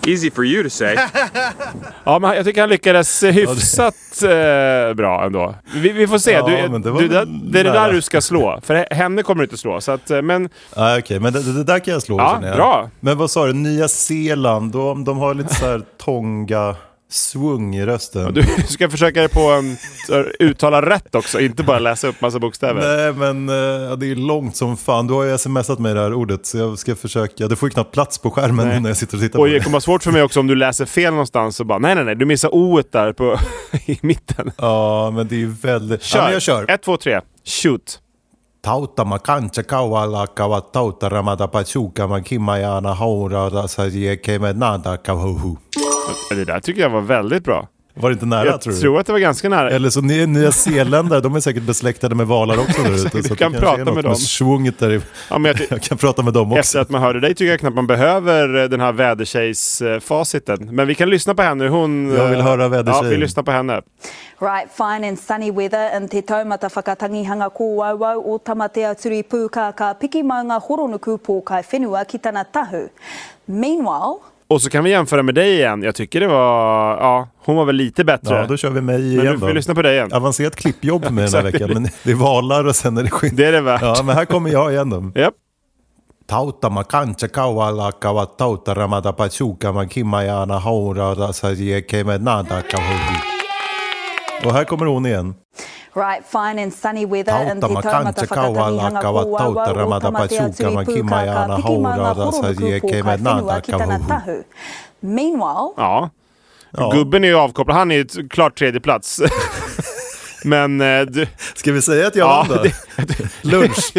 [0.06, 0.96] Easy for you to say.
[2.04, 5.54] Ja, men jag tycker han lyckades hyfsat eh, bra ändå.
[5.74, 6.30] Vi, vi får se.
[6.32, 8.60] Ja, du, det du, det, väl det är det där du ska slå.
[8.62, 9.80] För he- henne kommer du inte slå.
[9.80, 12.90] Så att, eh, men Ah, Okej, men det, det där kan jag slå Ja, bra.
[13.00, 16.74] Men vad sa du, Nya Zeeland, de, de har lite så här Tonga
[17.14, 18.34] svung i rösten.
[18.34, 19.76] Du ska försöka på en,
[20.38, 22.96] uttala rätt också, inte bara läsa upp massa bokstäver.
[22.96, 25.06] Nej, men eh, det är långt som fan.
[25.06, 27.48] Du har ju smsat mig det här ordet, så jag ska försöka.
[27.48, 28.80] Det får ju knappt plats på skärmen Nej.
[28.80, 29.60] när jag sitter och tittar Och på det det.
[29.60, 32.04] kommer vara svårt för mig också om du läser fel någonstans och bara nej nej
[32.04, 33.38] nej, du missar o där på,
[33.86, 34.50] i mitten.
[34.58, 36.02] Ja, men det är ju väldigt...
[36.02, 36.18] Kör!
[36.18, 36.70] Ja, jag kör.
[36.70, 37.20] Ett, två, tre.
[37.62, 38.00] Shoot!
[38.64, 45.56] Tauta makancha kauala kawa tauta ramada pachuka makimajana haura saje kemenada kahuhu.
[46.30, 47.68] Det där tycker jag var väldigt bra.
[47.96, 48.80] Var det inte nära Jag tror du?
[48.80, 49.70] tror att det var ganska nära.
[49.70, 53.20] Eller så ni Nya Zeeländare, de är säkert besläktade med valar också där ute.
[53.28, 54.16] Du kan prata med dem.
[54.16, 55.00] svunget där i...
[55.30, 56.78] Ja, men jag Jag kan prata med dem Efter också.
[56.78, 60.68] att man hörde dig tycker jag knappt man behöver eh, den här vädertjejs-faciten.
[60.74, 61.68] Men vi kan lyssna på henne.
[61.68, 63.04] Hon, Jag vill eh, höra vädertjejen.
[63.04, 63.82] Ja, vi lyssnar på henne.
[64.40, 69.72] Right, fine and sunny weather and te taumata whakatangihanga ko wauau o tamatea turi pūka
[69.72, 72.88] ka piki maunga horonuku pō kai whenua ki tana tahu.
[73.46, 75.82] Meanwhile, Och så kan vi jämföra med dig igen.
[75.82, 76.96] Jag tycker det var...
[76.96, 78.34] Ja, hon var väl lite bättre.
[78.34, 79.46] Ja, då kör vi mig men igen nu får då.
[79.46, 80.12] vi lyssna på dig igen.
[80.12, 83.36] Avancerat klippjobb med den här veckan, men det är valar och sen är det skit.
[83.36, 83.82] Det är det värt.
[83.82, 85.20] Ja, men här kommer jag igen då.
[85.20, 85.34] Japp.
[86.26, 93.16] Tauta makancha kauala kawa tauta ramada pachuka makimajana haura saje kemenada kahuhu.
[94.44, 95.34] Och här kommer hon igen.
[95.94, 99.60] Right, fine and sunny weather and Tauta te taumata makancha kauala whakatangihanga kawa ko tauta
[99.60, 102.80] wauau o ramada tamatea pachuka turi pūka makimajana ka piki maunga haura saje horonuku pō
[102.80, 104.08] kai kemenada whenua ki tana kahuhu.
[104.08, 104.44] tahu.
[105.02, 106.10] Meanwhile, Ja.
[106.78, 106.90] Ja.
[106.92, 107.76] Gubben är ju avkopplad.
[107.76, 109.20] Han är ju klart tredje plats.
[110.44, 112.62] Men eh, du, Ska vi säga att jag Ja, vann då?
[112.62, 112.74] det-
[113.42, 113.92] Lunch.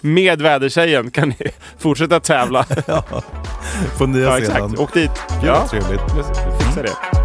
[0.00, 1.36] med vädertjejen kan ni
[1.78, 2.64] fortsätta tävla.
[3.98, 4.72] På Nya Ja, Zeeland.
[4.72, 4.80] exakt.
[4.80, 5.10] Åk dit.
[5.44, 6.00] Ja, trevligt.
[6.16, 6.22] vi
[6.64, 7.21] fixar det.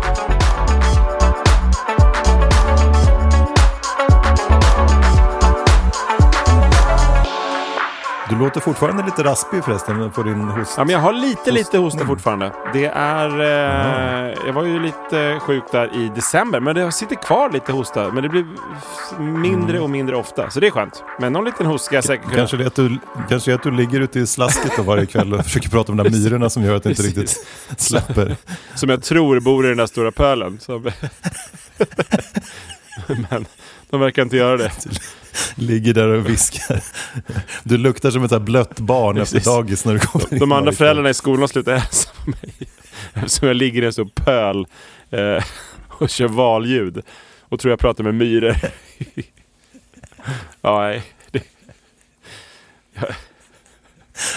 [8.29, 10.73] Du låter fortfarande lite raspig förresten på din host.
[10.77, 12.51] Ja, men jag har lite, lite hosta fortfarande.
[12.73, 13.39] Det är...
[13.39, 18.11] Eh, jag var ju lite sjuk där i december, men det sitter kvar lite hosta.
[18.11, 18.45] Men det blir
[19.19, 21.03] mindre och mindre ofta, så det är skönt.
[21.19, 22.37] Men någon liten host ska jag säkert kunna...
[22.37, 22.97] Kanske det, att du,
[23.29, 26.11] kanske att du ligger ute i slasket varje kväll och försöker prata om de där
[26.11, 28.35] myrorna som gör att det inte riktigt släpper.
[28.75, 30.59] Som jag tror bor i den där stora pölen.
[33.29, 33.45] Men
[33.89, 34.71] de verkar inte göra det.
[35.55, 36.83] Ligger där och viskar.
[37.63, 39.53] Du luktar som ett så här blött barn efter Precis.
[39.53, 42.53] dagis när du kommer in De andra föräldrarna i skolan slutar hälsa på mig.
[43.13, 44.67] Eftersom jag ligger i en stor pöl
[45.09, 45.43] eh,
[45.87, 47.01] och kör valljud.
[47.41, 48.55] Och tror jag pratar med myror.
[50.61, 51.03] ja, nej.
[51.31, 51.43] Det,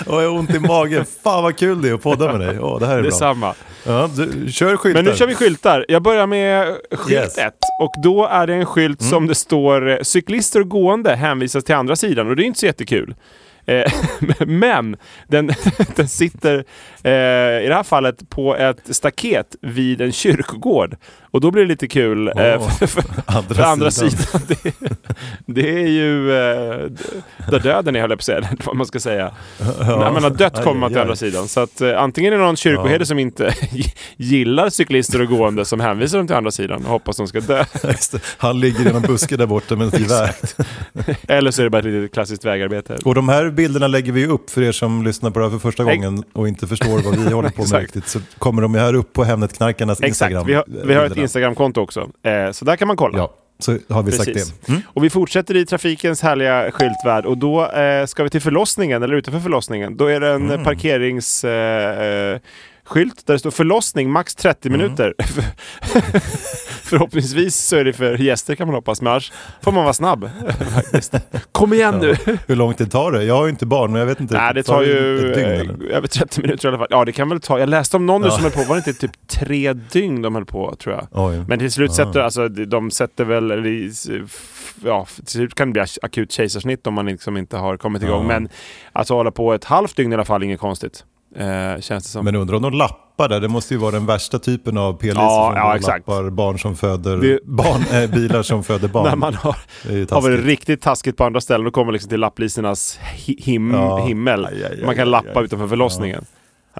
[0.06, 1.04] Åh, jag har ont i magen.
[1.22, 2.58] Fan vad kul det är att podda med dig.
[2.60, 3.54] Åh, det här är det är bra.
[3.86, 5.02] Ja, du, kör skyltar.
[5.02, 5.84] Men nu kör vi skyltar.
[5.88, 7.38] Jag börjar med skylt Yes.
[7.38, 7.54] 1.
[7.82, 11.74] Och då är det en skylt som det står eh, cyklister och gående hänvisas till
[11.74, 12.28] andra sidan.
[12.28, 13.14] Och det är inte så jättekul.
[13.66, 13.92] Eh,
[14.46, 14.96] Men
[15.28, 15.52] den,
[15.96, 16.54] den sitter
[17.04, 20.96] eh, i det här fallet på ett staket vid en kyrkogård.
[21.30, 24.10] Och då blir det lite kul eh, Åh, för, för, andra för andra sidan.
[24.10, 24.40] sidan.
[25.46, 26.90] Det, det är ju eh,
[27.50, 29.30] där döden är höll jag på att säga, vad man ska säga.
[29.78, 31.48] När man har dött kommer man till andra sidan.
[31.48, 33.54] Så att eh, antingen är det någon kyrkoherde som inte
[34.16, 37.64] gillar cyklister och gående som hänvisar dem till andra sidan och hoppas de ska dö.
[38.38, 40.30] Han ligger i någon buske där borta med ett gevär.
[41.28, 42.96] Eller så är det bara ett litet klassiskt vägarbete.
[43.04, 45.58] Och de här bilderna lägger vi upp för er som lyssnar på det här för
[45.58, 48.08] första Ex- gången och inte förstår vad vi håller på med riktigt.
[48.08, 50.42] Så kommer de här upp på Hemnetknarkarnas Instagram.
[50.48, 51.19] Exakt, vi har, vi har ett.
[51.20, 52.08] Instagramkonto också.
[52.22, 53.18] Eh, så där kan man kolla.
[53.18, 54.54] Ja, så har vi sagt Precis.
[54.60, 54.68] det.
[54.68, 54.82] Mm.
[54.86, 59.14] Och vi fortsätter i trafikens härliga skyltvärld och då eh, ska vi till förlossningen, eller
[59.14, 59.96] utanför förlossningen.
[59.96, 60.64] Då är det en Mm.
[60.64, 61.44] parkerings...
[61.44, 62.38] Eh, eh,
[62.90, 64.80] skylt där det står förlossning max 30 Mm.
[64.80, 65.14] minuter.
[66.82, 70.30] Förhoppningsvis så är det för gäster kan man hoppas, men annars får man vara snabb.
[71.52, 72.16] Kom igen nu!
[72.46, 73.24] Hur lång tid tar det?
[73.24, 74.34] Jag har ju inte barn, men jag vet inte.
[74.34, 76.86] Nej, det Tar tar ju dygn, över 30 minuter i alla fall.
[76.90, 77.58] Ja, det kan väl ta.
[77.58, 78.30] Jag läste om någon nu Ja.
[78.34, 81.06] som höll på, var det inte typ tre dygn de höll på, tror jag.
[81.28, 81.44] Oj.
[81.48, 81.94] Men till slut Ah.
[81.94, 83.90] sätter, alltså, de sätter väl, eller,
[84.84, 88.22] ja, till slut kan det bli akut kejsarsnitt om man liksom inte har kommit igång.
[88.22, 88.28] Ja.
[88.40, 88.48] Men
[88.92, 91.04] alltså hålla på ett halvt dygn i alla fall, inget konstigt.
[91.36, 92.24] Eh, känns det som.
[92.24, 93.40] Men undrar om de lappar där?
[93.40, 96.08] Det måste ju vara den värsta typen av p-liser Ja, som ja, exakt.
[96.08, 99.04] lappar barn som föder Det- barn, äh, bilar som föder barn.
[99.08, 99.56] När man har,
[99.88, 103.74] det har varit riktigt taskigt på andra ställen, då kommer liksom till lapplisernas hi- him,
[103.74, 104.04] Ja.
[104.06, 104.46] himmel.
[104.46, 106.24] Aj, aj, aj, man kan lappa utanför förlossningen.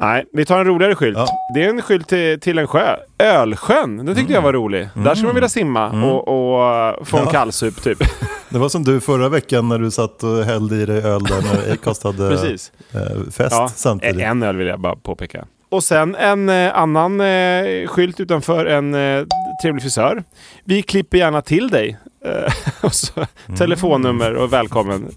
[0.00, 1.18] Nej, vi tar en roligare skylt.
[1.18, 1.26] Ja.
[1.54, 2.96] Det är en skylt till, till en sjö.
[3.18, 4.88] Ölsjön, den tyckte jag var rolig.
[4.94, 7.30] Där skulle man vilja simma och, och uh, få en Ja.
[7.30, 7.98] kallsup typ.
[8.50, 11.42] Det var som du förra veckan när du satt och hällde i dig öl där
[11.42, 12.72] när Acast hade Precis.
[12.94, 14.20] eh, fest Ja, samtidigt.
[14.20, 15.44] en öl vill jag bara påpeka.
[15.68, 19.24] Och sen en eh, annan eh, skylt utanför en eh,
[19.62, 20.24] trevlig frisör.
[20.64, 21.98] Vi klipper gärna till dig.
[22.80, 23.26] Och så,
[23.58, 25.08] Telefonnummer och välkommen.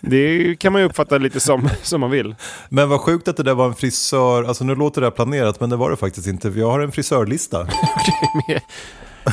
[0.00, 2.34] Det, kan man ju uppfatta lite som, som man vill.
[2.68, 5.60] Men vad sjukt att det där var en frisör, alltså nu låter det här planerat
[5.60, 6.48] men det var det faktiskt inte.
[6.48, 7.66] Jag har en frisörlista.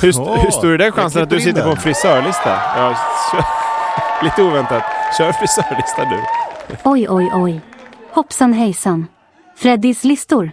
[0.02, 1.84] Hur, Åh, hur stor är den chansen att du sitter på en den.
[1.84, 2.50] frisörlista?
[2.50, 2.97] Ja,
[3.32, 3.43] kör,
[4.23, 4.84] lite oväntat.
[5.17, 6.19] Kör frisörlista du.
[6.84, 7.62] Oj, oj, oj.
[8.12, 9.08] Hoppsan hejsan.
[9.58, 10.52] Freddys listor.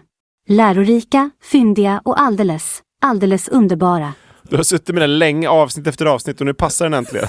[0.48, 4.12] Lärorika, fyndiga och alldeles, alldeles underbara.
[4.48, 7.28] Du har suttit med den länge, avsnitt efter avsnitt och nu passar den äntligen.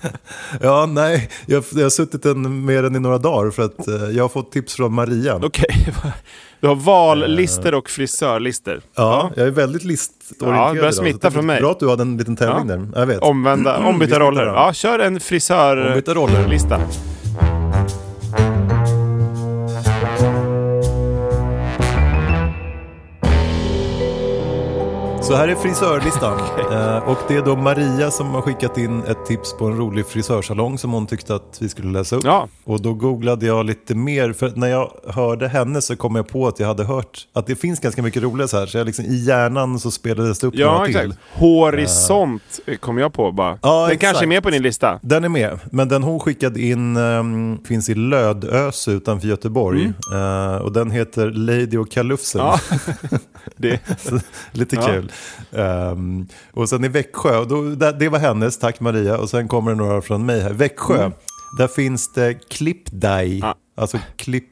[0.62, 3.94] Ja, nej, jag, jag har suttit den mer än i några dagar för att eh,
[3.94, 5.40] jag har fått tips från Maria.
[5.42, 5.92] Okej.
[6.60, 8.80] Du har vallister och frisörlister.
[8.96, 11.60] Ja, jag är väldigt listorienterad Ja, det börjar smitta från mig.
[11.60, 12.76] Bra att du hade en liten tävling Ja.
[12.76, 13.00] där.
[13.00, 13.18] Jag vet.
[13.18, 14.46] Omvända, Vi ombytta roller.
[14.46, 16.80] Ja, kör en frisörlista.
[25.28, 26.38] Så här är frisörlistan.
[26.72, 30.06] Eh, och det är då Maria som har skickat in ett tips på en rolig
[30.06, 32.24] frisörsalong som hon tyckte att vi skulle läsa upp.
[32.24, 32.48] Ja.
[32.64, 36.46] Och då googlade jag lite mer, för när jag hörde henne så kom jag på
[36.48, 38.66] att jag hade hört att det finns ganska mycket roliga så här.
[38.66, 41.04] Så jag liksom, i hjärnan så spelades det upp Ja, några exakt.
[41.04, 41.14] till.
[41.32, 42.42] Horisont
[42.80, 43.58] kom jag på bara.
[43.62, 44.28] Ja, Den kanske är exakt.
[44.28, 44.98] med på din lista.
[45.02, 49.92] Den är med, men den hon skickade in ehm, finns i Lödöse utanför Göteborg.
[50.14, 52.40] Eh, och den heter Lady och Kalufsen.
[52.40, 52.54] Mm.
[53.10, 53.18] Ja.
[53.56, 54.18] Det, Så,
[54.52, 55.12] lite kul.
[55.52, 59.18] Ehm, och sen i Växjö, och då, det, var hennes, tack Maria.
[59.18, 60.52] Och sen kommer det några från mig här.
[60.52, 61.10] Växjö,
[61.58, 63.26] där finns det Clip Day.
[63.26, 63.38] Mm.
[63.48, 63.54] Ja.
[63.76, 64.44] Alltså Clip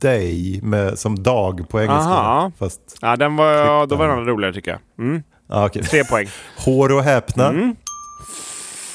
[0.00, 2.10] Day med, som dag på engelska.
[2.10, 2.52] Aha.
[2.58, 5.06] Fast, ja, den var, ja, då var den roligare tycker jag.
[5.06, 5.22] Mm.
[5.48, 5.82] ah, okej.
[5.82, 6.28] Tre poäng.
[6.64, 7.48] Hår och häpna.
[7.48, 7.76] Mm.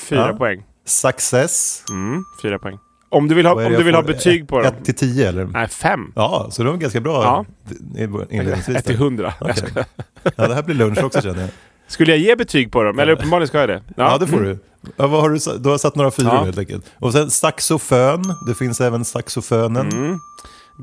[0.09, 0.37] Fyra Ja.
[0.37, 0.63] poäng.
[0.85, 1.83] Success.
[1.89, 2.23] Mm.
[2.41, 2.77] Fyra poäng.
[3.09, 4.65] Om du vill ha, är om du vill ha betyg på dem?
[4.79, 5.45] 1 till 10 eller?
[5.45, 6.11] Nej, fem.
[6.15, 7.45] Ja, så det var ganska bra Ja.
[8.29, 8.77] inledningsvis.
[8.77, 9.03] Ett till där.
[9.03, 9.33] hundra.
[9.39, 9.63] Okej.
[10.35, 11.49] Ja, det här blir lunch också känner jag.
[11.87, 12.99] Skulle jag ge betyg på dem?
[12.99, 13.81] Eller uppenbarligen ska jag det.
[13.97, 14.59] Ja, det får du.
[14.97, 16.43] Ja, vad har du, du har satt några fyror Ja.
[16.43, 16.85] helt enkelt.
[16.99, 18.23] Och sen saxofön.
[18.47, 19.87] Det finns även saxofönen.
[19.91, 20.19] Mm.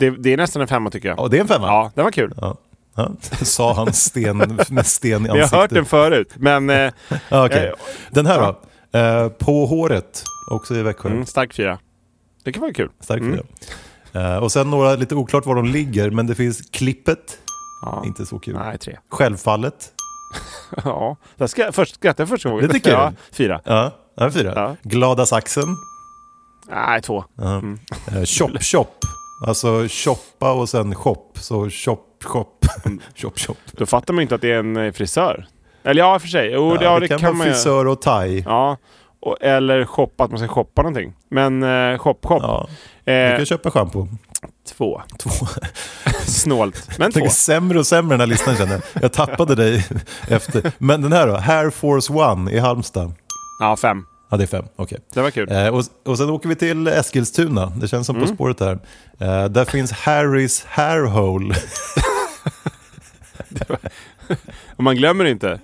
[0.00, 1.18] Det, det är nästan en femma tycker jag.
[1.18, 1.66] Ja, det är en femma.
[1.66, 2.34] Ja, den var kul.
[2.36, 2.56] Ja.
[2.96, 3.10] Ja.
[3.42, 5.60] Sa han sten, med sten i Men jag har ansiktet.
[5.60, 6.32] hört den förut.
[6.36, 6.90] Men eh,
[7.28, 7.66] Ja, okej.
[7.66, 7.72] Eh,
[8.10, 8.38] Den här
[8.92, 8.98] då.
[8.98, 10.22] Eh, på håret.
[10.50, 11.08] Också i Växjö.
[11.08, 11.78] mm, stark fyra.
[12.44, 12.90] Det kan vara kul.
[13.00, 13.40] Stark Mm.
[14.12, 17.38] Eh, och sen några, lite oklart var de ligger, men det finns klippet.
[17.82, 18.02] Ja.
[18.06, 18.54] Inte så kul.
[18.54, 18.98] Nej, tre.
[19.10, 19.90] Självfallet.
[20.84, 22.66] Ja, jag ska, först, skrattade jag första gången.
[22.66, 22.90] Det tycker.
[22.92, 23.60] Ja, fyra.
[23.64, 24.52] Ja, ja fyra.
[24.56, 24.76] Ja.
[24.82, 25.76] Glada saxen.
[26.70, 27.24] Nej, två.
[27.34, 27.58] Ja.
[27.58, 27.78] Mm.
[28.06, 29.04] Eh, chop chop.
[29.46, 31.32] Alltså shoppa och sen shop.
[31.34, 31.98] Så shop.
[32.84, 33.00] Mm.
[33.14, 33.56] shop shop.
[33.72, 35.46] Då fattar man inte att det är en eh, frisör.
[35.84, 36.50] Eller ja, för sig.
[36.52, 38.42] Jo, det, ja, det, kan, kan, vara man frisör och thai.
[38.46, 38.76] Ja.
[39.24, 41.12] Och, eller shoppa, att man ska shoppa någonting.
[41.28, 42.38] Men eh, shop, shop.
[42.42, 42.68] Ja.
[43.04, 44.08] Du Eh, kan köpa schampo.
[44.76, 45.02] två.
[45.18, 45.30] Två.
[46.26, 46.88] Snålt.
[46.98, 47.26] Men Det två.
[47.26, 48.82] är sämre och sämre den här listan känner jag.
[49.02, 49.86] Jag tappade dig
[50.28, 50.72] efter.
[50.78, 51.36] Men den här då?
[51.36, 53.12] Hair Force One i Halmstad.
[53.60, 54.06] Ja, fem.
[54.30, 54.64] Ja, det är fem.
[54.76, 54.98] Okej.
[55.14, 55.52] Det var kul.
[55.52, 57.72] Eh, och, och sen åker vi till Eskilstuna.
[57.76, 58.34] Det känns som På Mm.
[58.34, 58.78] spåret här.
[59.18, 61.54] Eh, där finns Harrys Hairhole.
[64.76, 65.60] Och man glömmer inte.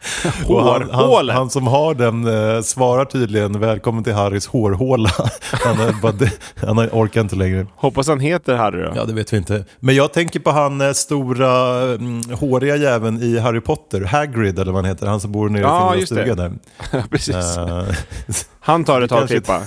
[0.48, 5.10] Han, han, han som har den eh, svarar tydligen välkommen till Harrys hårhåla.
[5.52, 6.32] Han, bara, det-
[6.66, 7.66] han orkar inte längre.
[7.76, 8.92] Hoppas han heter Harry då.
[8.96, 9.64] Ja, det vet vi inte.
[9.80, 14.72] Men jag tänker på han eh, stora mm, håriga jäveln i Harry Potter, Hagrid eller
[14.72, 15.62] vad han heter, han som bor nere
[15.96, 16.52] i just stuga där.
[17.10, 17.56] Precis.
[17.56, 17.84] Eh,
[18.60, 19.62] Han tar ett tag klippa.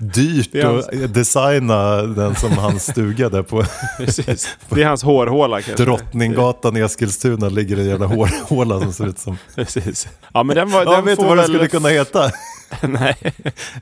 [0.00, 3.64] Dyrt hans- att designa den som hans stuga där på
[3.98, 4.56] Precis.
[4.68, 5.84] Det är hans hårhåla kanske.
[5.84, 9.38] Drottninggatan i Eskilstuna ligger en jävla hårhåla som ser ut som...
[9.54, 10.08] Precis.
[10.34, 10.84] Ja, men den var...
[10.84, 12.30] Ja, den vet du vad den skulle kunna heta?
[12.80, 13.16] Nej.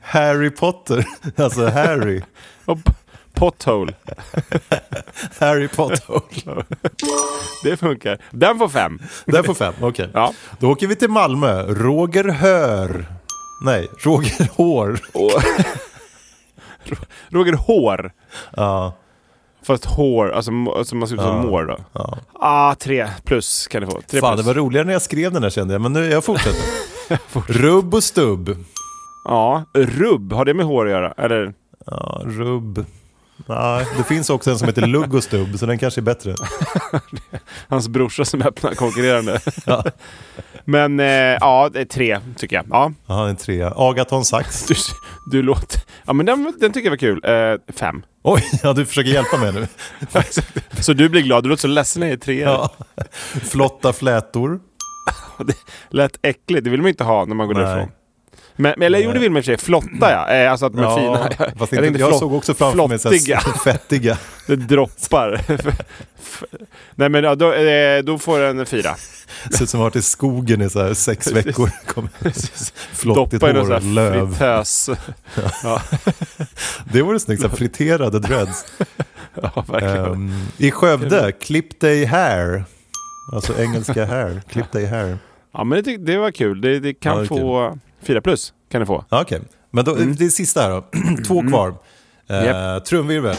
[0.01, 1.05] Harry Potter.
[1.37, 2.21] Alltså Harry.
[2.65, 2.77] Och
[3.33, 3.93] Pothole.
[5.39, 6.65] Harry Potter.
[7.63, 8.17] Det funkar.
[8.31, 8.99] Den får fem.
[9.25, 10.09] Den får fem, okej.
[10.13, 10.33] Ja.
[10.59, 11.63] Då åker vi till Malmö.
[11.63, 13.05] Roger Hör.
[13.61, 14.99] Nej, Roger Hår.
[17.29, 18.11] Roger Hår.
[18.55, 18.93] Ja,
[19.63, 21.41] Fast hår, alltså, mo- alltså man ser ut som Ja.
[21.43, 21.77] mår då.
[21.93, 22.17] ja.
[22.33, 24.01] Ah, tre plus kan du få.
[24.07, 24.47] Tre Fan, det plus.
[24.47, 26.61] var roligare när jag skrev den här kände jag, men nu jag fortsätter.
[27.47, 28.57] Rubb och stubb.
[29.25, 30.33] Ja, rubb.
[30.33, 31.11] Har det med hår att göra?
[31.17, 31.53] Eller?
[31.85, 32.85] Ja, rubb.
[33.47, 36.35] Nej, det finns också en som heter Lugg och stubb, så den kanske är bättre.
[37.67, 39.39] Hans brorsa som öppnar konkurrerande.
[39.65, 39.83] Ja.
[40.65, 42.65] Men eh, ja, det är tre tycker jag.
[42.69, 43.73] Ja, Ja, en trea.
[43.75, 44.65] Agaton Sax.
[44.67, 44.75] du,
[45.31, 45.81] du låter...
[46.05, 47.21] Ja, men den, den tycker jag var kul.
[47.23, 48.03] Eh, fem.
[48.23, 49.67] Oj, ja, du försöker hjälpa mig nu.
[50.81, 51.43] Så du blir glad.
[51.43, 52.41] Du låter så ledsen när jag är tre.
[52.41, 52.69] Ja.
[53.41, 54.59] Flotta flätor.
[55.45, 55.55] Det
[55.89, 56.63] lät äckligt.
[56.63, 57.63] Det vill man inte ha när man går Nej.
[57.63, 57.91] därifrån.
[58.55, 60.29] Men, eller gjorde vi med för sig, flotta ja.
[60.29, 61.51] Eh, alltså att de är ja, fina.
[61.57, 63.39] Fast inte, jag, jag såg också framför mig flottiga.
[63.63, 64.17] fettiga.
[64.47, 65.41] det droppar.
[66.95, 68.95] Nej men då, eh, då får den en fyra.
[69.51, 71.69] Ser ut som har varit i skogen i så här sex veckor.
[72.93, 74.29] Flottigt Doppa hår och löv.
[74.29, 74.89] Fritös.
[75.63, 75.81] Ja.
[76.93, 78.65] det vore snyggt, så här friterade dreads.
[79.41, 80.05] ja, verkligen.
[80.05, 82.63] Um, I Skövde, klipp dig här.
[83.33, 85.17] Alltså engelska här, klipp dig här.
[85.53, 87.69] Ja men det, det var kul, det, det kan ja, det få...
[87.69, 89.05] Kul 4 plus kan du få.
[89.09, 89.39] Okej, okay.
[89.71, 90.15] men då, mm.
[90.15, 90.85] det sista här då.
[91.27, 91.51] Två mm.
[91.51, 91.73] kvar.
[92.27, 92.43] Mm.
[92.43, 92.85] Uh, yep.
[92.85, 93.35] Trumvirvel.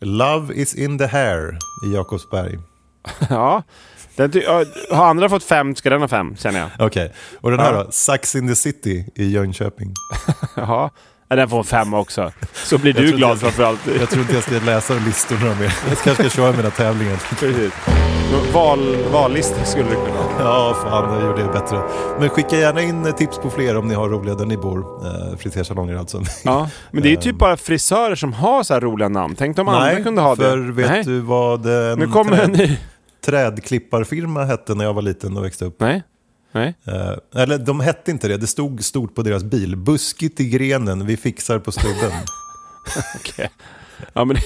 [0.00, 2.58] Love is in the hair i Jakobsberg.
[3.30, 3.62] ja,
[4.16, 4.32] den
[4.90, 6.70] har andra fått fem ska den ha fem känner jag.
[6.74, 7.08] Okej, okay.
[7.40, 7.84] och den här ja.
[7.84, 7.90] då?
[7.90, 9.94] Sax in the city i Jönköping.
[10.56, 10.90] ja.
[11.28, 12.32] Ja, den får en femma också.
[12.54, 13.80] Så blir du glad jag- framförallt.
[14.00, 15.74] Jag tror inte jag ska läsa listorna mer.
[15.88, 17.16] Jag kanske ska köra mina tävlingar.
[17.40, 17.72] Precis.
[18.54, 20.30] Val, vallista skulle du kunna ha.
[20.38, 21.82] Ja, fan, jag gjorde det bättre.
[22.20, 25.06] Men skicka gärna in tips på fler om ni har roliga där ni bor.
[25.06, 26.22] Eh, frisersalonger alltså.
[26.44, 29.34] Ja, men det är ju typ bara frisörer som har så här roliga namn.
[29.38, 30.72] Tänk om andra kunde ha för det.
[30.72, 31.04] vet Nej.
[31.04, 32.78] du vad en Nu kommer en ny.
[33.26, 35.76] trädklipparfirma hette när jag var liten och växte upp?
[35.80, 36.02] Nej.
[36.54, 36.74] Nej.
[36.86, 39.76] Eh, eller de hette inte det, det stod stort på deras bil.
[39.76, 42.12] Buskigt i grenen, vi fixar på stubben.
[43.20, 43.50] Okej.
[44.12, 44.42] Ja, men det,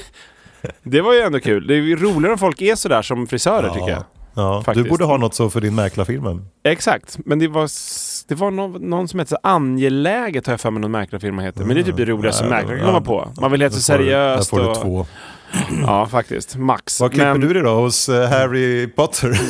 [0.83, 1.66] det var ju ändå kul.
[1.66, 4.05] Det är roligare om folk är sådär som frisörer tycker jag.
[4.35, 4.88] Ja, du Faktiskt.
[4.88, 6.40] borde ha något så för din mäklarfirma.
[6.64, 7.68] Exakt, men det var,
[8.29, 11.64] det var någon, någon som hette så Angeläget har jag för mig någon mäklarfirma heter.
[11.64, 12.92] Men det är typ det roligaste Ja, mäklare kan ja.
[12.92, 13.40] komma på.
[13.40, 14.83] Man vill heta du- seriöst Där får du och...
[14.83, 15.07] två.
[15.87, 16.56] Ja, faktiskt.
[16.56, 17.00] Max.
[17.00, 17.74] Var klipper Men- du det då?
[17.74, 19.40] Hos eh, Harry Potter?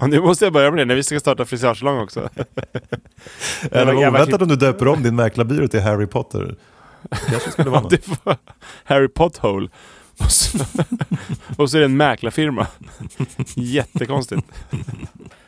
[0.00, 2.20] Ja, nu måste jag börja med det när vi ska starta frisörsalong också.
[3.72, 6.54] Var oväntat om du döper om din mäklarbyrå till Harry Potter?
[7.30, 8.08] kanske skulle vara något.
[8.24, 8.36] var
[8.84, 9.68] Harry Pothole.
[10.18, 10.58] Och så,
[11.56, 12.66] och så är det en mäklarfirma.
[13.54, 14.46] Jättekonstigt.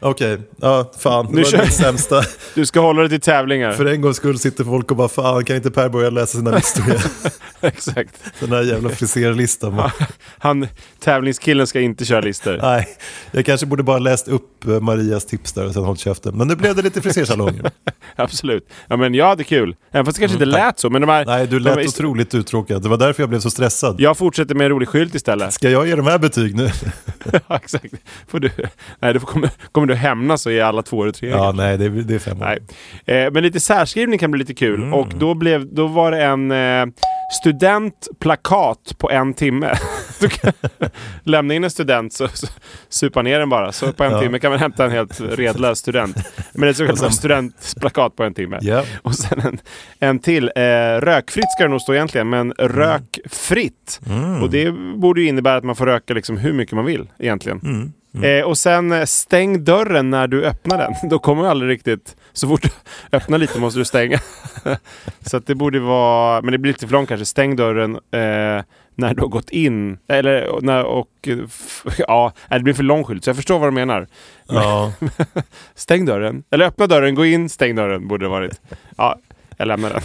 [0.03, 1.27] Okej, ja fan.
[1.27, 2.23] Det Nu var kör- det sämsta.
[2.55, 3.73] Du ska hålla dig till tävlingar.
[3.73, 6.51] För en gångs skull sitter folk och bara fan kan inte Per börja läsa sina
[6.51, 7.01] listor igen?
[7.61, 8.15] Exakt.
[8.41, 9.91] Den här jävla friserlistan.
[10.39, 10.67] Han,
[11.01, 12.59] tävlingskillen ska inte köra listor.
[12.63, 12.89] Nej,
[13.31, 16.37] jag kanske borde bara läst upp eh, Marias tips där och sen hållit käften.
[16.39, 17.71] Men nu blev det lite frisersalonger.
[18.17, 18.69] Absolut.
[18.89, 19.77] Ja, men jag hade kul.
[19.91, 20.67] Även fast det kanske inte Mm, tack.
[20.67, 20.91] lät så.
[20.91, 22.83] Men de här, Nej, du de lät här- otroligt uttråkad.
[22.83, 24.01] Det var därför jag blev så stressad.
[24.01, 25.53] Jag fortsätter med en rolig skylt istället.
[25.55, 26.71] Ska jag ge de här betyg nu?
[27.49, 27.95] ja, exakt.
[28.29, 28.51] Får du,
[29.01, 31.29] nej, då kommer, kommer du hämnas och ge alla två eller tre.
[31.29, 32.45] Ja, nej, det är, det är fem år.
[33.07, 33.25] Nej.
[33.25, 34.81] Eh, men lite särskrivning kan bli lite kul.
[34.83, 34.95] Mm.
[34.95, 36.87] Och då, blev, då var det en eh,
[37.43, 39.75] studentplakat på en timme.
[40.21, 40.53] Du kan
[41.25, 42.47] lämna in en student så, så
[42.89, 43.73] supa ner den bara.
[43.73, 44.21] Så på en Ja.
[44.21, 46.17] timme kan man hämta en helt redlös student.
[46.53, 48.59] Men det är så Och sen- studentplakat på en timme.
[48.63, 48.85] Ja.
[49.03, 49.59] Och sen en,
[50.01, 50.51] en till.
[50.57, 50.63] Eh,
[51.01, 54.01] rökfritt ska det nog stå egentligen, men rökfritt.
[54.07, 54.43] Mm.
[54.43, 57.61] Och det borde ju innebära att man får röka liksom hur mycket man vill egentligen.
[57.65, 57.93] Mm.
[58.15, 60.95] Eh, och sen eh, stäng dörren när du öppnar den.
[61.11, 62.17] Då kommer du aldrig riktigt...
[62.33, 62.69] Så fort du
[63.17, 64.19] öppnar lite måste du stänga.
[65.27, 66.43] så det borde vara...
[66.43, 67.27] Men det blir lite för långt kanske.
[67.27, 68.63] Stäng dörren eh,
[68.95, 69.99] när du har gått in.
[70.09, 71.29] Eller när och...
[71.99, 73.25] Ja, det blir för lång skylt.
[73.25, 74.07] Så jag förstår vad du menar.
[74.49, 74.93] Ja.
[75.75, 76.43] stäng dörren.
[76.51, 78.61] Eller öppna dörren, gå in, stäng dörren borde det varit.
[78.97, 79.19] Ja,
[79.57, 80.03] jag lämnar den.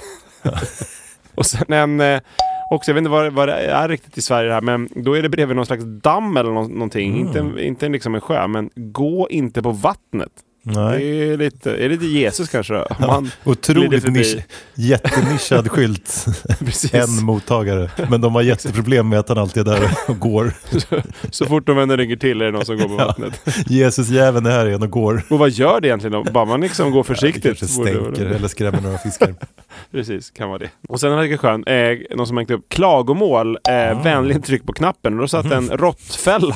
[1.36, 2.02] och sen en...
[2.02, 2.22] Eh,
[2.70, 5.18] också, jag vet inte vad, vad det är riktigt i Sverige det här, men då
[5.18, 7.22] är det bredvid någon slags damm eller nå- någonting.
[7.22, 7.28] Mm.
[7.28, 10.32] Inte, inte liksom en sjö, men gå inte på vattnet.
[10.68, 11.00] Nej.
[11.00, 12.86] Det är lite, är det lite Jesus kanske då?
[13.00, 14.36] Man glider Otroligt nisch,
[14.76, 16.26] jättenischad skylt.
[16.94, 17.92] En mottagare.
[18.10, 20.54] Men de har jätteproblem med att han alltid är där och går.
[21.32, 23.06] Så fort de vänder ryggen till är det någon som går på Ja.
[23.06, 23.42] vattnet.
[23.68, 25.22] Jesus-jäveln är här igen och går.
[25.30, 26.32] Och vad gör det egentligen då?
[26.32, 27.44] Bara man liksom går försiktigt.
[27.44, 29.36] Det kanske stänker eller skrämmer några fiskar.
[29.92, 30.70] Precis, kan vara det.
[30.90, 35.14] Och sen det skön, eh, någon som hängt upp klagomål, eh, vänligen tryck på knappen.
[35.14, 36.56] Och då satt en råttfälla.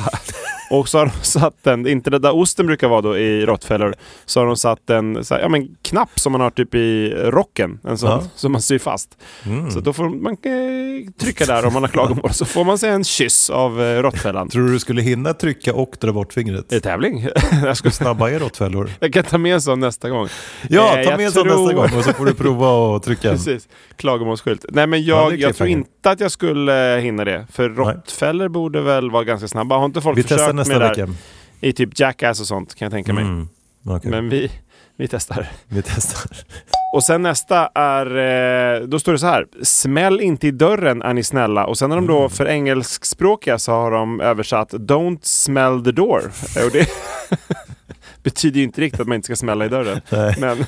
[0.72, 3.96] Och så har de satt en, inte det där osten brukar vara då i råttfällor,
[4.26, 7.10] så har de satt en så här, ja, men knapp som man har typ i
[7.16, 8.24] rocken, en sån Ja.
[8.36, 9.10] som man syr fast.
[9.46, 9.72] Mm.
[9.72, 12.90] Så då får man eh, trycka där om man har klagomål, så får man sig
[12.90, 14.50] en kyss av eh, råttfällan.
[14.50, 16.66] Tror du du skulle hinna trycka och dra bort fingret?
[16.70, 17.28] Det tävling?
[17.64, 18.90] jag, ska, Hur snabba är råttfällor?
[19.00, 20.28] jag kan ta med en sån nästa gång.
[20.70, 23.04] Ja, Eh, ta med en sån tror- nästa gång och så får du prova att
[23.04, 23.32] trycka.
[23.32, 23.68] Precis.
[24.00, 24.66] Klagomålsskylt.
[24.70, 27.48] Nej men Ja, jag, är jag tror inte att jag skulle eh, hinna det.
[27.52, 29.78] För råttfällor borde väl vara ganska snabba.
[29.78, 31.10] Har inte folk Vi testar försökt nästa med det där
[31.62, 33.24] i typ Jackass och sånt kan jag tänka mig.
[33.24, 33.48] Mm.
[33.86, 34.52] Okej, Men vi,
[34.96, 35.48] vi testar.
[35.68, 36.32] vi testar.
[36.96, 38.06] Och sen nästa är,
[38.82, 39.46] eh, då står det så här.
[39.64, 41.66] Smäll inte i dörren är ni snälla.
[41.66, 42.30] Och sen har de då Mm.
[42.30, 46.32] för engelskspråkiga så har de översatt Don't smell the door.
[46.58, 46.88] Eh, Och det
[48.24, 50.02] betyder ju inte riktigt att man inte ska smälla i dörren.
[50.10, 50.36] Nej.
[50.40, 50.58] Men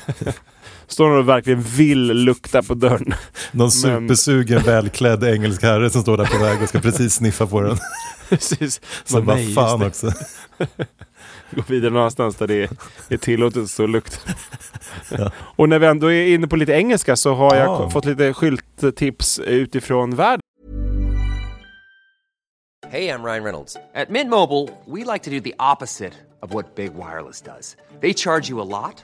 [0.94, 3.14] står någon och verkligen vill lukta på dörren.
[3.52, 7.48] Någon Men- supersugen välklädd engelsk herre som står där på väg och ska precis sniffa
[7.48, 7.78] på den.
[8.30, 8.82] Precis.
[9.06, 10.12] Så Men bara nej, fan också.
[11.52, 12.70] gå vidare någonstans där det
[13.10, 14.18] är, tillåtet att stå och lukta.
[15.56, 17.90] Och när vi ändå är inne på lite engelska så har jag Ja.
[17.90, 20.42] fått lite skylttips utifrån världen.
[22.92, 23.78] Hey, I'm Ryan Reynolds.
[23.96, 27.76] At Mint Mobile, we like to do the opposite of what Big Wireless does.
[28.02, 29.04] They charge you a lot,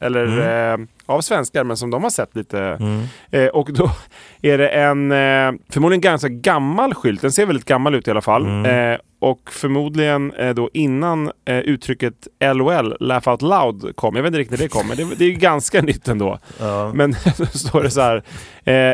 [0.00, 2.60] Eller eh, av svenskar, men som de har sett lite.
[2.60, 3.02] Mm.
[3.30, 3.90] Eh, och då
[4.42, 7.20] är det en eh, förmodligen ganska gammal skylt.
[7.22, 8.46] Den ser väldigt gammal ut i alla fall.
[8.46, 8.92] Mm.
[8.92, 12.14] Eh, och förmodligen eh, då innan eh, uttrycket
[12.54, 14.16] LOL, Laugh Out Loud, kom.
[14.16, 16.38] Jag vet inte riktigt när det kom, men det, det är ganska nytt ändå.
[16.60, 16.92] Ja.
[16.94, 18.22] Men då står det så här.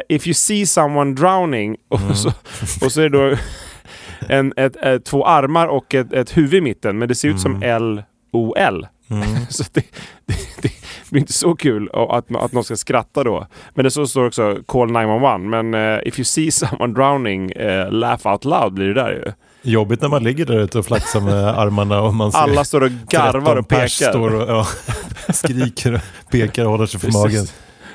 [0.08, 1.76] If you see someone drowning.
[1.88, 2.14] Och, Mm.
[2.14, 2.28] så,
[2.84, 3.36] och så är det då
[4.28, 6.98] en, ett, ett, två armar och ett, ett huvud i mitten.
[6.98, 8.86] Men det ser ut som L-O-L.
[9.10, 9.46] Mm.
[9.48, 9.84] så det,
[10.26, 10.70] det, det
[11.10, 13.46] blir inte så kul att, att någon ska skratta då.
[13.74, 15.38] Men det så står också Call 911.
[15.38, 19.32] Men eh, if you see someone drowning, eh, laugh out loud blir det där ju.
[19.62, 22.80] Jobbigt när man ligger där ute och flaxar med armarna och man ser Alla står
[22.80, 23.86] och garvar 13 och pekar.
[23.86, 24.66] Står och, ja,
[25.32, 27.22] skriker och pekar och håller sig för Precis.
[27.22, 27.46] magen.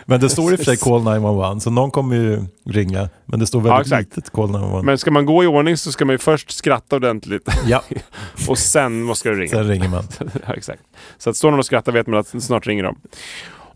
[0.06, 3.10] Men det står i och för sig call 911 så någon kommer ju ringa.
[3.26, 4.16] Men det står Ja, väldigt exakt.
[4.18, 4.82] litet call 911.
[4.82, 7.50] Men ska man gå i ordning så ska man ju först skratta ordentligt.
[7.66, 7.84] Ja.
[8.48, 9.50] och sen måste du ringa.
[9.50, 10.04] Sen ringer man.
[10.48, 10.82] ja, exakt.
[11.18, 12.96] Så att står någon och skrattar vet man att snart ringer de.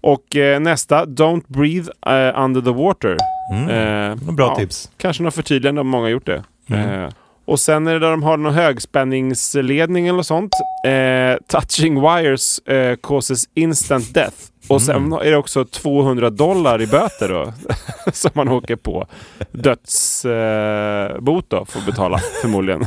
[0.02, 3.18] Och eh, nästa, Don't breathe eh, under the water.
[3.54, 3.70] Mm.
[4.12, 4.92] Eh, Bra tips.
[4.98, 6.44] Kanske något förtydligande om många har gjort det.
[6.70, 7.04] Mm.
[7.04, 7.10] Eh,
[7.46, 10.54] och sen är det där de har någon högspänningsledning eller sånt.
[10.86, 14.36] Eh, touching wires eh, causes instant death.
[14.70, 15.14] Och sen Mm.
[15.14, 17.54] är det också 200 dollar i böter då.
[18.14, 19.08] som man åker på.
[19.52, 22.86] Dödsbot eh, då, får betala förmodligen.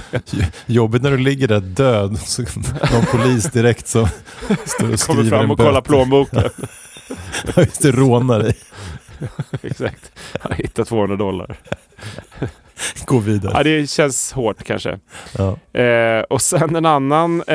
[0.66, 2.18] Jobbigt när du ligger där död.
[2.18, 2.42] Så
[2.92, 4.08] någon polis direkt som
[4.64, 6.42] står och skriver Kommer fram och kollar plånboken.
[7.56, 8.56] Ja, Just det, rånar dig.
[9.62, 10.12] Exakt.
[10.42, 11.56] Jag hittade 200 dollar.
[13.06, 13.52] Gå vidare.
[13.56, 14.98] Ja, det känns hårt kanske.
[15.38, 15.80] Ja.
[15.80, 17.40] Eh, och sen en annan.
[17.46, 17.54] Eh,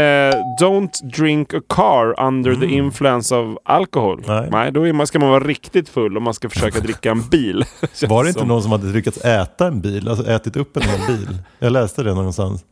[0.62, 4.24] don't drink a car under the influence of alcohol.
[4.28, 4.50] Mm.
[4.50, 4.72] Nej.
[4.72, 7.66] då man, ska man vara riktigt full om man ska försaka dricka en bil.
[8.10, 8.48] Var det inte som.
[8.48, 10.10] någon som hade lyckats äta en bil?
[10.10, 11.38] Alltså ätit upp en bil?
[11.60, 12.66] Jag läste det någonstans.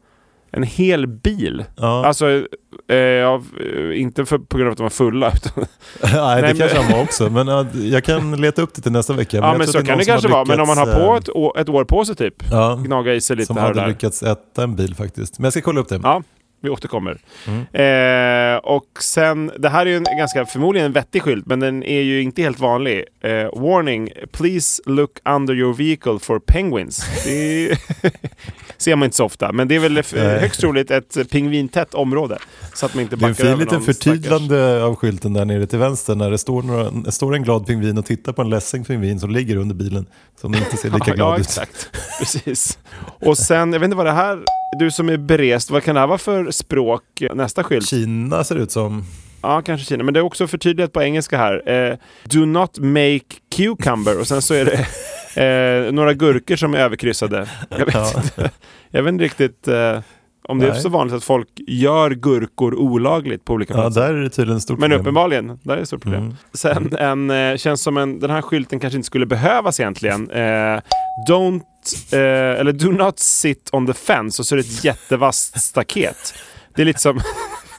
[0.51, 1.65] En hel bil?
[1.75, 2.05] Ja.
[2.05, 2.29] Alltså,
[2.89, 3.41] eh, ja,
[3.75, 5.31] eh, inte för, på grund av att de var fulla.
[5.35, 5.65] Utan,
[6.13, 7.29] Nej, det men- kanske han var också.
[7.29, 9.37] Men ja, jag kan leta upp det till nästa vecka.
[9.37, 10.45] ja, jag men så är kan det som kanske vara.
[10.45, 12.33] Men om man har på eh, ett, år- ett år på sig typ.
[12.51, 13.87] Ja, Gnaga i sig lite som här och hade där.
[13.87, 15.39] lyckats äta en bil faktiskt.
[15.39, 15.99] Men jag ska kolla upp det.
[16.03, 16.23] Ja,
[16.61, 17.17] vi återkommer.
[17.47, 17.61] Mm.
[18.53, 21.83] Eh, och sen, det här är ju en ganska, förmodligen en vettig skylt, men den
[21.83, 23.03] är ju inte helt vanlig.
[23.21, 23.31] Eh,
[23.61, 27.05] warning, please look under your vehicle for penguins.
[28.77, 30.03] Ser man inte så ofta, men det är väl
[30.39, 32.37] högst troligt ett pingvintätt område.
[32.73, 35.67] Så att man inte Det är en backar fin liten förtydligande av skylten där nere
[35.67, 38.49] till vänster när det står, några, det står en glad pingvin och tittar på en
[38.49, 40.05] ledsen pingvin som ligger under bilen.
[40.41, 41.45] Som inte ser lika ja, glad ja, ut.
[41.45, 41.89] exakt.
[42.19, 42.79] Precis.
[43.21, 44.39] Och sen, jag vet inte vad det här,
[44.79, 47.03] du som är berest, vad kan det här vara för språk?
[47.33, 47.87] Nästa skylt?
[47.87, 49.05] Kina ser det ut som.
[49.41, 50.03] Ja, kanske Kina.
[50.03, 51.69] Men det är också förtydligat på engelska här.
[51.69, 53.25] Eh, Do not make
[53.55, 54.19] cucumber.
[54.19, 54.87] Och sen så är det
[55.37, 57.47] eh, några gurkor som är överkryssade.
[57.69, 58.11] Jag vet, Ja.
[58.23, 58.51] inte,
[58.89, 59.99] jag vet inte riktigt eh,
[60.49, 60.81] om det är Nej.
[60.81, 64.01] så vanligt att folk gör gurkor olagligt på olika Ja, platser.
[64.01, 65.01] där är det tydligen stort Men problem.
[65.01, 66.21] uppenbarligen, där är det stort problem.
[66.23, 66.35] Mm.
[66.53, 70.31] Sen en, eh, känns som en, den här skylten kanske inte skulle behövas egentligen.
[70.31, 70.81] Eh,
[71.29, 71.61] don't,
[72.11, 74.41] eh, eller do not sit on the fence.
[74.41, 76.33] Och så är det ett jättevasst staket.
[76.75, 77.19] Det är lite som,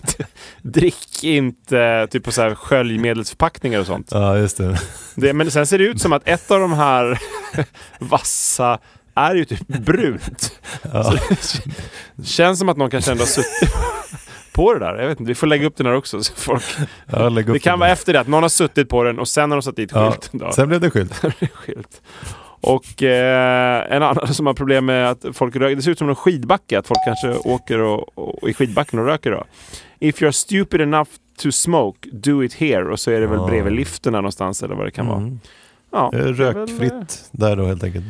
[0.63, 4.09] drick inte typ på så här sköljmedelsförpackningar och sånt.
[4.11, 4.81] Ja, just det.
[5.15, 7.19] Det, men sen ser det ut som att ett av de här
[7.99, 8.79] vassa
[9.15, 10.61] är ju typ brunt.
[10.93, 11.15] Ja.
[12.15, 13.75] Det känns som att någon kanske ändå har suttit
[14.53, 14.97] på det där.
[14.97, 16.23] Jag vet inte, vi får lägga upp den här också.
[16.23, 16.65] Så folk...
[17.07, 19.51] Ja, det kan den vara efter det, att någon har suttit på den och sen
[19.51, 20.39] har de satt dit Ja, skylten.
[20.39, 20.53] Då.
[20.53, 21.15] sen blev det skylt.
[21.53, 22.03] Skylt.
[22.61, 26.09] Och eh, en annan som har problem med att folk röker, det ser ut som
[26.09, 29.45] en skidbacke, att folk kanske åker och, och, i skidbacken och röker då.
[30.01, 31.09] If you're stupid enough
[31.43, 32.85] to smoke, do it here.
[32.93, 35.19] Och så är det väl bredvid liften där någonstans eller vad det kan vara.
[35.93, 38.05] Ja, Eh, är väl, eh, Rökfritt där då helt enkelt.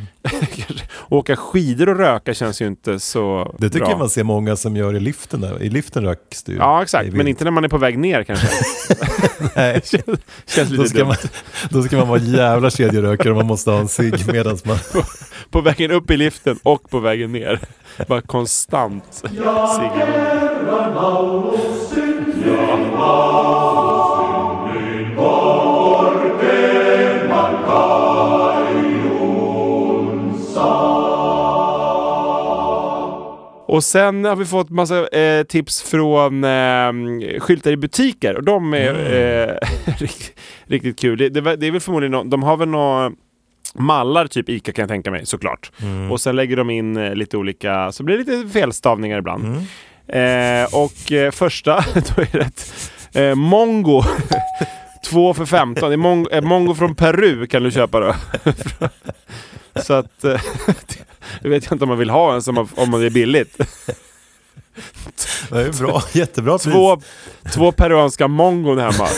[1.08, 3.90] Åka skidor och röka känns ju inte så Det tycker bra.
[3.90, 5.40] jag man ser många som gör i liften.
[5.40, 5.62] Där.
[5.62, 6.58] I liften röks det ju.
[6.58, 7.12] Ja, exakt.
[7.12, 8.46] Men inte när man är på väg ner kanske.
[9.56, 9.80] Nej.
[9.84, 10.04] känns,
[10.46, 11.06] känns Då lite ska, dumt.
[11.08, 11.16] man,
[11.70, 14.78] då ska man vara jävla kedjerökare och man måste ha en cigg medan man...
[15.50, 17.60] På vägen upp i liften och på vägen ner.
[18.08, 19.30] Bara konstant cigg.
[33.68, 36.92] Och sen har vi fått massa eh, tips från eh,
[37.40, 39.54] skyltar i butiker och de är eh,
[39.98, 40.32] rikt-
[40.66, 41.18] riktigt kul.
[41.18, 43.12] Det, det, det är väl förmodligen, de har väl några
[43.74, 45.72] mallar typ ICA kan jag tänka mig såklart.
[46.10, 49.44] Och sen lägger de in eh, lite olika, så blir det lite felstavningar ibland.
[50.08, 54.02] Eh, och eh, första, då är det ett Mongo.
[55.08, 55.88] Två för 15.
[55.88, 55.94] Det
[56.36, 58.14] är Mongo, från Peru kan du köpa då.
[59.82, 60.24] Så att...
[60.24, 60.40] Eh,
[61.42, 63.56] det vet jag inte om man vill ha en som om det är billigt.
[65.50, 66.72] Det är bra, jättebra pris.
[66.72, 67.00] Två,
[67.52, 69.08] två peruanska mongon hemma.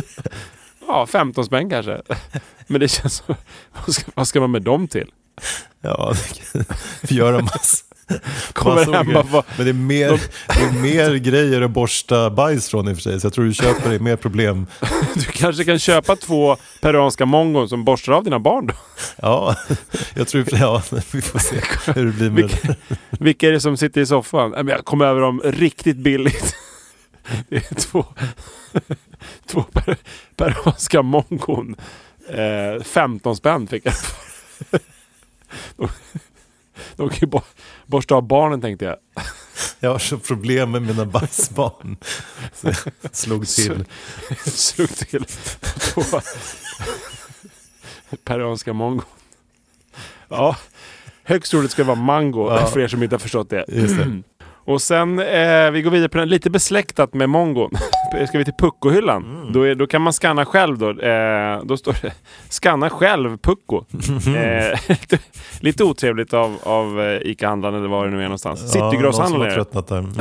[0.86, 2.02] ja, 15 spänn kanske.
[2.66, 3.34] Men det känns som...
[3.86, 5.10] Vad ska, vad ska man med dem till?
[5.80, 6.14] Ja,
[7.00, 7.85] det kan göra massor.
[8.52, 12.88] Kommer hem bara- Men det är, mer, det är mer grejer att borsta bajs från
[12.88, 13.20] i och för sig.
[13.20, 14.66] Så jag tror du köper det mer problem.
[15.14, 18.74] Du kanske kan köpa två peruanska mongon som borstar av dina barn då?
[19.16, 19.56] Ja,
[20.14, 20.82] jag tror ja,
[21.12, 21.56] vi får se
[21.94, 22.74] hur det blir med Vilka,
[23.10, 24.68] vilka är det som sitter i soffan?
[24.68, 26.54] Jag kom över dem riktigt billigt.
[27.48, 28.04] Det är två,
[29.46, 29.96] två per,
[30.36, 31.76] peruanska mongon.
[32.30, 33.94] Eh, 15 spänn fick jag.
[35.76, 35.88] De,
[36.96, 37.40] de kan ju bo-
[37.86, 38.96] borsta av barnen tänkte jag.
[39.80, 41.96] Jag har så problem med mina bajsbarn.
[42.52, 42.66] Så
[43.02, 43.84] jag slog till.
[44.44, 45.24] Slog till
[45.78, 46.02] två
[48.24, 49.04] peruanska mongon.
[50.28, 50.56] Ja,
[51.22, 52.66] högst troligt ska det vara mango Ja.
[52.66, 53.64] för er som inte har förstått det.
[53.68, 54.22] Just det.
[54.66, 57.70] Och sen, eh, vi går vidare på den lite besläktat med mongon.
[58.28, 59.24] Ska vi till puckohyllan.
[59.24, 59.52] Mm.
[59.52, 60.90] Då, är, då kan man scanna själv då.
[60.90, 62.12] Eh, då står det
[62.48, 63.76] scanna själv pucko.
[64.36, 65.18] eh, lite,
[65.60, 68.60] lite otrevligt av, av eh, ICA-handlaren eller var det nu är någonstans.
[68.74, 69.54] Ja, Citygrosshandlaren är det.
[69.54, 69.98] tröttnat där.
[69.98, 70.12] Mm.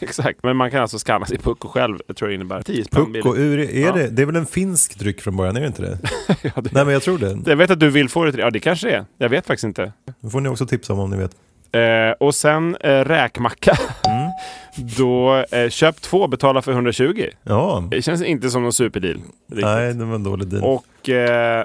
[0.00, 1.98] Exakt, men man kan alltså scanna sin pucko själv.
[2.06, 3.70] Jag tror det innebär 10 spänn Pucko, billigt.
[3.70, 3.92] ur, är Ja.
[3.92, 5.98] det, det är väl en finsk dryck från början, är det inte det?
[6.42, 7.50] Ja, det, Nej men jag tror det.
[7.50, 9.04] jag vet att du vill få det till Ja, det kanske det är.
[9.18, 9.92] Jag vet faktiskt inte.
[10.20, 11.30] Det får ni också tipsa om om ni vet.
[11.74, 13.76] Eh, och sen eh, räkmacka.
[14.08, 14.30] Mm.
[14.98, 17.26] Då eh, köp två, betala för 120.
[17.42, 19.14] Ja, Det känns inte som någon superdeal.
[19.14, 19.64] riktigt.
[19.64, 20.62] nej det var en dålig deal.
[20.64, 21.64] Och eh,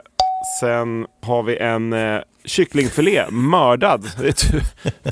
[0.60, 4.06] sen har vi en eh, kycklingfilé, mördad.
[4.20, 4.62] Det är tur,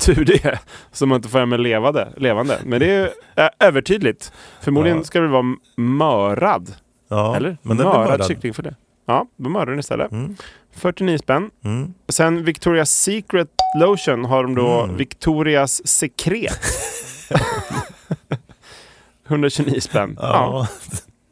[0.00, 0.58] tur det.
[0.92, 2.58] Som man inte får hem med levande, levande.
[2.64, 4.32] Men det är eh, övertydligt.
[4.60, 5.04] Förmodligen Ja.
[5.04, 6.74] ska det vara mörad.
[7.08, 7.56] ja, eller?
[7.62, 8.26] Men den mördad.
[8.26, 8.70] kycklingfilé.
[9.06, 10.12] Ja, då mördar den istället.
[10.12, 10.36] Mm.
[10.76, 11.50] 49 spänn.
[11.64, 11.94] Mm.
[12.08, 14.96] Sen Victoria's Secret Lotion har de då Mm.
[14.96, 16.60] Victorias Sekret.
[19.28, 20.18] 129 spänn.
[20.20, 20.28] Ja.
[20.32, 20.66] Ja.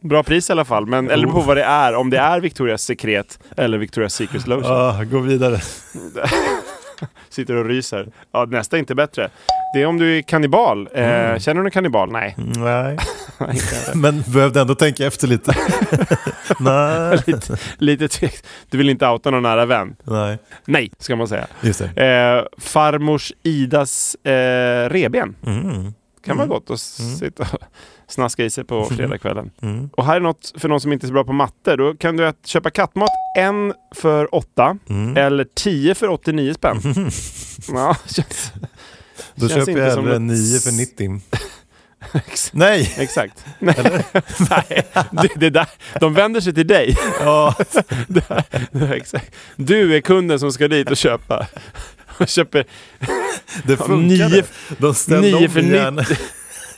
[0.09, 1.95] Bra pris i alla fall, men eller på vad det är.
[1.95, 4.73] Om det är Victorias Sekret eller Victoria's Secret Lotion.
[4.73, 5.61] Ah, gå vidare.
[7.29, 8.09] Sitter och ryser.
[8.33, 9.31] Ja, nästa är inte bättre.
[9.77, 10.89] Det är om du är kannibal.
[10.95, 11.33] Mm.
[11.33, 12.13] Eh, känner du kannibal?
[12.13, 12.35] Nej.
[12.39, 12.93] Nej,
[13.41, 13.95] Inte heller.
[13.95, 15.55] men behövde ändå tänka efter lite.
[16.61, 17.19] Nej.
[17.27, 18.35] lite, lite tvek.
[18.71, 19.97] Du vill inte outa någon nära vän?
[20.05, 21.47] Nej, Nej, ska man säga.
[21.61, 21.81] just.
[21.81, 21.89] Eh,
[22.59, 25.35] farmors Idas eh, reben.
[25.47, 25.93] Mm.
[26.25, 26.49] Kan vara Mm.
[26.49, 26.81] gott att
[27.19, 27.49] sitta och
[28.09, 29.51] snaska i sig på fredagskvällen.
[29.63, 29.91] Mm.
[29.97, 31.77] Och här är något för någon som inte är så bra på matte.
[31.77, 33.09] Då kan du köpa kattmat
[33.39, 35.17] en för 8 Mm.
[35.17, 36.81] eller 10 för 89 spänn.
[37.69, 38.53] Ja, känns,
[39.37, 41.21] Då köper jag hellre ett- 9 för 90.
[42.15, 42.95] Ex- Nej!
[42.99, 43.45] Exakt.
[43.59, 45.67] Nej, det, det där,
[46.01, 46.97] de vänder sig till dig.
[47.21, 47.55] Ja,
[48.09, 49.31] det här, exakt.
[49.57, 51.47] Du är kunden som ska dit och köpa.
[52.19, 52.65] Och köper
[53.65, 54.29] det funkade.
[54.29, 54.45] nio,
[54.79, 56.03] De ställde nio för min hjärna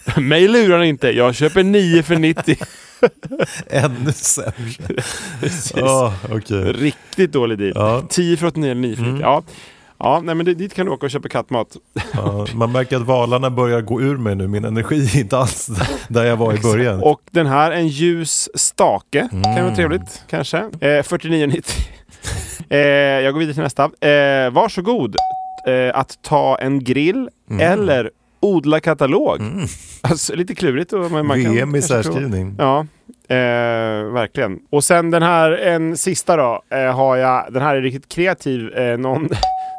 [0.04, 0.20] 90.
[0.20, 1.10] Mig lurar ni inte.
[1.10, 2.56] Jag köper 9 för 90.
[3.70, 4.52] ännu sämre.
[5.40, 5.72] Precis.
[5.76, 6.72] Ja, okej.
[6.72, 7.72] Riktigt dålig deal.
[7.74, 8.06] Ja.
[8.10, 9.10] 10 för 89 eller 9 för 90.
[9.14, 9.20] Mm.
[9.20, 9.42] Ja.
[9.98, 11.76] Ja, nej, men det, dit kan du åka och köpa kattmat.
[12.12, 14.48] Ja, man märker att valarna börjar gå ur mig nu.
[14.48, 15.70] Min energi är inte alls
[16.08, 17.02] där jag var i början.
[17.02, 19.28] Och den här, en ljus stake.
[19.30, 19.64] Kan Mm.
[19.64, 20.58] vara trevligt, kanske.
[20.58, 21.88] Eh, 49,90.
[22.68, 22.78] eh,
[23.24, 23.84] jag går vidare till nästa.
[23.84, 25.16] Eh, varsågod
[25.66, 27.72] eh, att ta en grill Mm.
[27.72, 29.40] eller odla katalog.
[30.00, 30.92] Alltså, lite klurigt.
[30.92, 32.54] Och man, man kan VM i särskrivning.
[32.58, 32.78] Ja,
[33.28, 33.36] eh,
[34.12, 34.58] verkligen.
[34.70, 37.52] Och sen den här, en sista då, eh, har jag.
[37.52, 38.68] Den här är riktigt kreativ.
[38.78, 39.28] Eh, någon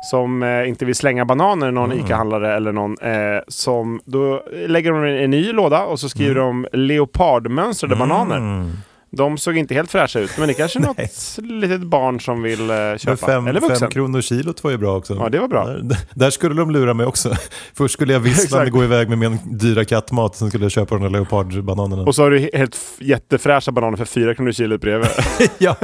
[0.02, 2.06] som eh, inte vill slänga bananer, någon Mm.
[2.06, 6.68] ICA-handlare eller någon, eh, som då lägger de en ny låda och så skriver de
[6.74, 8.38] leopardmönstrade bananer.
[8.38, 8.72] Mm.
[9.12, 12.70] De såg inte helt fräscha ut, men det kanske är något litet barn som vill
[12.70, 13.26] eh, köpa.
[13.28, 13.80] fem, eller vuxen.
[13.80, 15.16] fem kronor kilot var ju bra också.
[15.16, 15.68] Ja, det var bra.
[15.68, 17.34] Där, där skulle de lura mig också.
[17.74, 21.04] Först skulle jag visslande gå iväg med min dyra kattmat, sen skulle jag köpa de
[21.04, 22.02] där leopardbananerna.
[22.04, 25.10] Och så har du helt jättefräscha bananer för 4 kronor kilot bredvid.
[25.58, 25.76] ja.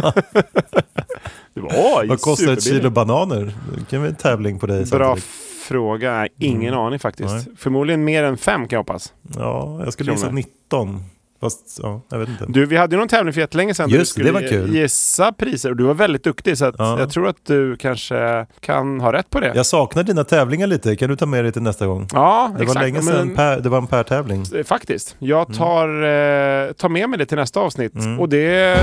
[1.55, 3.53] Oj, Vad kostar ett kilo bananer?
[3.77, 5.29] Det kan vi en tävling på dig Bra samtidigt.
[5.67, 6.27] fråga.
[6.39, 7.29] Ingen aning faktiskt.
[7.29, 7.43] Mm.
[7.47, 7.55] Nej.
[7.57, 9.13] Förmodligen mer än fem kan jag hoppas.
[9.37, 10.35] Ja, jag skulle gissa Kronor.
[10.69, 11.03] 19.
[11.41, 12.45] Fast, ja, jag vet inte.
[12.47, 13.89] Du, vi hade ju någon tävling för jättelänge sedan.
[13.89, 14.75] Just det, var kul.
[14.75, 16.99] gissa priser och du var väldigt duktig så Ja.
[16.99, 19.51] jag tror att du kanske kan ha rätt på det.
[19.55, 22.07] Jag saknar dina tävlingar lite, kan du ta med dig till nästa gång?
[22.13, 22.75] Ja, Det exakt.
[22.75, 24.43] var länge Men- sedan per, det var en per-tävling.
[24.55, 25.15] Eh, Faktiskt.
[25.19, 27.95] Jag tar, eh, tar med mig det till nästa avsnitt.
[27.95, 28.19] Mm.
[28.19, 28.77] Och det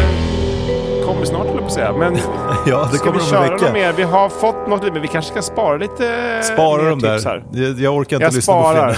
[1.03, 1.93] kommer snart, höll jag på att säga.
[1.93, 2.17] Men
[2.67, 3.93] Ja, det ska kommer vi köra något mer?
[3.93, 7.31] Vi har fått något, men vi kanske ska spara lite Spara dem tips där.
[7.31, 7.45] här.
[7.53, 8.89] Jag, jag orkar inte Jag lyssna sparar.
[8.89, 8.95] på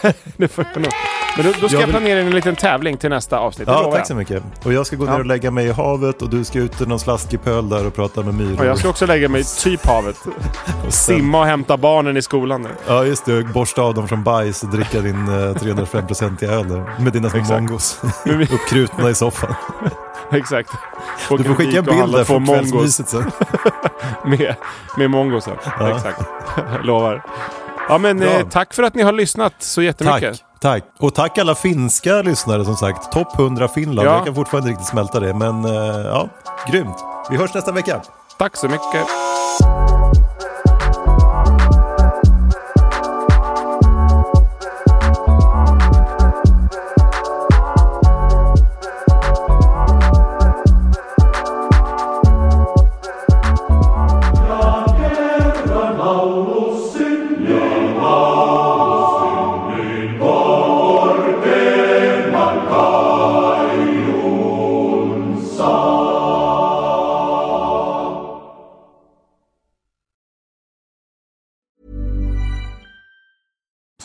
[0.00, 0.14] fler.
[0.36, 0.92] det får jag nog.
[1.36, 3.68] Men då, då ska Jag jag, vill- planera in en liten tävling till nästa avsnitt.
[3.68, 4.06] Ja, tack jag.
[4.06, 4.42] så mycket.
[4.64, 5.18] Och jag ska gå ner Ja.
[5.18, 7.94] och lägga mig i havet och du ska ut i någon slaskig pöl där och
[7.94, 8.60] prata med myror.
[8.60, 10.16] Och jag ska också lägga mig i typ havet.
[10.86, 12.68] Och sen- Simma och hämta barnen i skolan nu.
[12.86, 13.42] Ja, just det.
[13.44, 16.84] Borsta av dem från bajs och dricka din eh, 305-procentiga öl där.
[17.00, 18.00] Med dina små mongos.
[18.52, 19.54] Uppkrutna i soffan.
[20.32, 20.70] Exakt.
[21.30, 23.30] Du får skicka en bild där från kvällsmyset sen.
[24.24, 24.54] med,
[24.96, 25.54] med mongosen.
[25.78, 25.96] Ja.
[25.96, 26.20] Exakt.
[26.84, 27.22] Lovar.
[27.88, 30.22] Ja men eh, tack för att ni har lyssnat så jättemycket.
[30.38, 30.84] Tack, tack.
[30.98, 33.12] Och tack alla finska lyssnare som sagt.
[33.12, 34.08] Topp 100 Finland.
[34.08, 34.12] Ja.
[34.12, 35.34] Jag kan fortfarande inte riktigt smälta det.
[35.34, 35.72] Men eh,
[36.06, 36.28] ja,
[36.70, 36.96] grymt.
[37.30, 38.02] Vi hörs nästa vecka.
[38.38, 39.06] Tack så mycket.